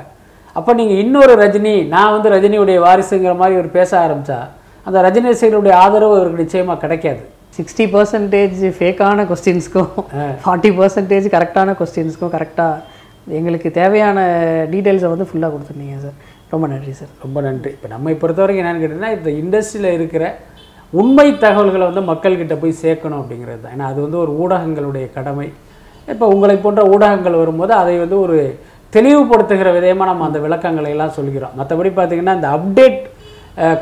அப்போ 0.56 0.72
நீங்கள் 0.80 1.00
இன்னொரு 1.04 1.34
ரஜினி 1.44 1.76
நான் 1.94 2.14
வந்து 2.16 2.32
ரஜினியுடைய 2.36 2.78
வாரிசுங்கிற 2.86 3.34
மாதிரி 3.42 3.56
ஒரு 3.62 3.70
பேச 3.78 3.92
ஆரம்பித்தா 4.06 4.40
அந்த 4.88 4.98
ரஜினி 5.08 5.28
ரசிகர்களுடைய 5.34 5.74
ஆதரவு 5.84 6.16
அவருக்கு 6.20 6.44
நிச்சயமாக 6.44 6.80
கிடைக்காது. 6.84 7.22
சிக்ஸ்டி 7.58 7.86
பர்சன்டேஜ் 7.94 8.62
ஃபேக்கான 8.78 9.26
கொஸ்டின்ஸ்க்கும் 9.30 9.90
ஃபார்ட்டி 10.44 10.70
பர்சன்டேஜ் 10.78 11.26
கரெக்டான 11.36 11.76
கொஸ்டின்ஸ்க்கும் 11.80 12.34
கரெக்டாக 12.36 13.34
எங்களுக்கு 13.40 13.70
தேவையான 13.80 14.20
டீட்டெயில்ஸை 14.74 15.10
வந்து 15.14 15.28
ஃபுல்லாக 15.30 15.52
கொடுத்துருந்தீங்க 15.54 15.98
சார் 16.06 16.18
ரொம்ப 16.54 16.66
நன்றி 16.72 16.94
சார் 17.00 17.12
ரொம்ப 17.26 17.42
நன்றி. 17.48 17.72
இப்போ 17.78 17.90
நம்மை 17.96 18.14
பொறுத்தவரைக்கும் 18.22 18.64
என்னென்னு 18.64 18.82
கேட்டிங்கன்னா 18.84 19.12
இந்த 19.18 19.30
இண்டஸ்ட்ரியில் 19.42 19.96
இருக்கிற 19.98 20.24
உண்மை 21.00 21.28
தகவல்களை 21.44 21.86
வந்து 21.90 22.04
மக்கள்கிட்ட 22.12 22.56
போய் 22.62 22.82
சேர்க்கணும் 22.84 23.20
அப்படிங்கிறது 23.22 23.62
தான். 23.64 23.74
ஏன்னா 23.76 23.88
அது 23.92 24.00
வந்து 24.06 24.18
ஒரு 24.24 24.32
ஊடகங்களுடைய 24.44 25.06
கடமை. 25.18 25.48
இப்போ 26.14 26.26
உங்களை 26.34 26.56
போன்ற 26.66 26.82
ஊடகங்கள் 26.94 27.42
வரும்போது 27.42 27.74
அதை 27.82 27.94
வந்து 28.04 28.18
ஒரு 28.26 28.38
தெளிவுபடுத்துகிற 28.96 29.70
விதமாக 29.76 30.10
நம்ம 30.12 30.26
அந்த 30.30 30.40
விளக்கங்களை 30.46 30.90
எல்லாம் 30.96 31.14
சொல்கிறோம். 31.18 31.54
மற்றபடி 31.60 31.92
பார்த்திங்கன்னா 32.00 32.36
இந்த 32.40 32.50
அப்டேட் 32.58 33.00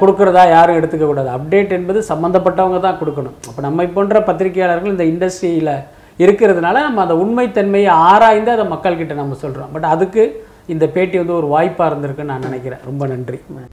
கொடுக்குறதா 0.01 0.43
யாரும் 0.55 0.77
எடுத்துக்கக்கூடாது 0.79 1.29
அப்டேட் 1.37 1.73
என்பது 1.77 1.99
சம்மந்தப்பட்டவங்க 2.11 2.79
தான் 2.85 2.99
கொடுக்கணும். 3.01 3.35
அப்போ 3.49 3.61
நம்மை 3.67 3.85
போன்ற 3.95 4.19
பத்திரிகையாளர்கள் 4.29 4.93
இந்த 4.95 5.07
இண்டஸ்ட்ரியில் 5.13 5.73
இருக்கிறதுனால 6.25 6.77
நம்ம 6.87 7.01
அந்த 7.05 7.15
உண்மைத்தன்மையை 7.23 7.91
ஆராய்ந்து 8.11 8.53
அதை 8.55 8.65
மக்கள்கிட்ட 8.73 9.15
நம்ம 9.21 9.37
சொல்கிறோம் 9.43 9.73
பட் 9.75 9.89
அதுக்கு 9.93 10.23
இந்த 10.75 10.85
பேட்டி 10.95 11.17
வந்து 11.21 11.37
ஒரு 11.41 11.47
வாய்ப்பாக 11.55 11.89
இருந்திருக்குன்னு 11.91 12.33
நான் 12.33 12.47
நினைக்கிறேன். 12.49 12.81
ரொம்ப 12.89 13.03
நன்றி. 13.13 13.39